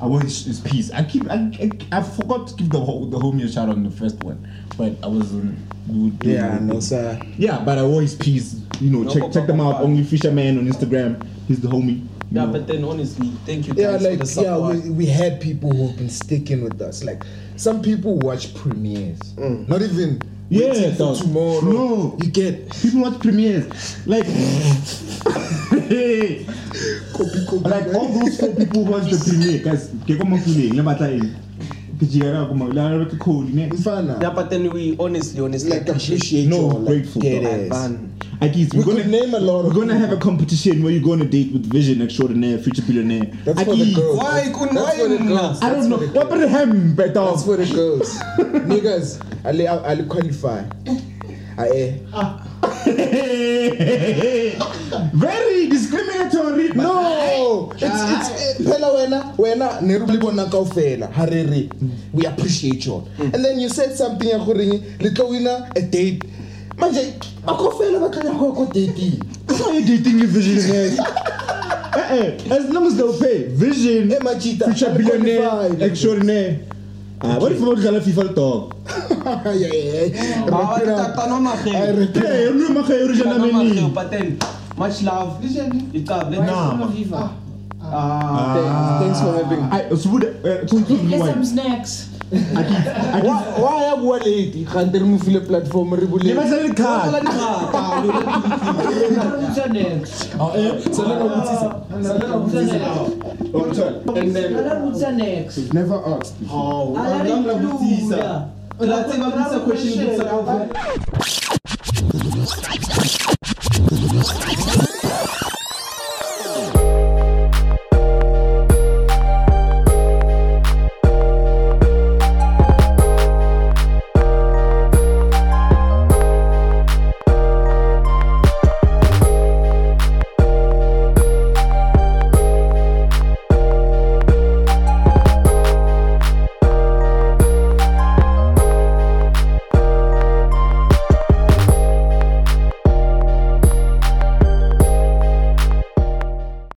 [0.00, 0.90] I want his, his piece.
[0.92, 1.28] I keep.
[1.30, 3.90] I, I, I forgot to give the whole, the homie a shout out on the
[3.90, 4.46] first one,
[4.78, 5.30] but I was.
[5.32, 5.56] Um,
[5.88, 6.62] we Yeah, it.
[6.62, 7.20] no, sir.
[7.36, 8.60] Yeah, but I want his piece.
[8.80, 9.74] You know, No, check but- check them out.
[9.78, 11.26] but- Only Fisherman on Instagram.
[11.48, 12.06] He's the homie.
[12.30, 12.52] yeah, know.
[12.52, 14.76] but then honestly, thank you Yeah, guys like for the yeah, support.
[14.84, 17.02] we, we had people who've been sticking with us.
[17.04, 17.22] Like
[17.56, 21.60] some people watch premieres, not even Yeah, for tomorrow.
[21.60, 22.16] No.
[22.22, 24.06] you get people watch premieres.
[24.06, 24.26] Like,
[27.24, 27.68] copy, copy.
[27.68, 29.88] like all those four people who watch the premiere, guys.
[30.08, 31.34] Ke ko mafuleng, le batla eng?
[32.00, 33.68] Ke jera ko ma- la- la- ke Cody, ne?
[33.70, 34.20] Fana.
[34.22, 37.52] yeah, but then we honestly, honestly like appreciate No, your like, grateful, get dog.
[37.52, 37.68] ass.
[37.68, 38.06] Fun.
[38.42, 40.82] I guess We we're could gonna name a lot We're of gonna have a competition
[40.82, 43.26] where you go on a date with Vision extraordinaire, future billionaire.
[43.44, 43.96] That's I for the guess.
[43.96, 44.16] girls.
[44.16, 45.60] Why That's- couldn't- That's why for the girls.
[45.62, 45.96] I don't know.
[45.98, 46.24] What girls.
[46.24, 47.12] about him, better?
[47.12, 48.08] That's for the girls.
[48.72, 50.64] Niggas, Ali, Ali qualify.
[51.58, 51.92] Ah, eh.
[55.14, 56.68] Very discriminatory.
[56.74, 61.68] No, it's it's phela wena wena ne re bona kaofela ha re re
[62.12, 63.06] we appreciate you.
[63.18, 64.56] And then you said something ya gore
[65.00, 66.22] le tlo wina a date.
[66.76, 67.12] Manje
[67.44, 69.20] ba kaofela ba tla go go dating.
[69.48, 70.98] Are you dating your visionaires?
[71.92, 73.48] Eh, eh, As long as they'll pay.
[73.48, 76.60] Vision, Eh, Machita, future billionaire, extraordinaire.
[77.20, 78.72] avarifuraudzala fifa litoko
[82.54, 83.92] nuyo makheyuri xanameni
[84.76, 85.44] Much love.
[85.44, 87.30] A blessing of FIFA.
[87.82, 87.90] Man.
[87.92, 89.70] Ah, thanks, thanks for having me.
[89.70, 92.08] I so would uh, so Get some snacks.
[92.30, 94.54] Why, why are we late?
[94.68, 95.94] Can't remove the platform.
[95.94, 97.24] re bule- Le batla le card.
[99.42, 100.34] What's next?
[100.34, 100.54] And
[104.36, 104.52] then,
[104.84, 105.72] What's next?
[105.74, 106.98] never asked before.
[106.98, 107.24] Ala
[109.64, 110.06] question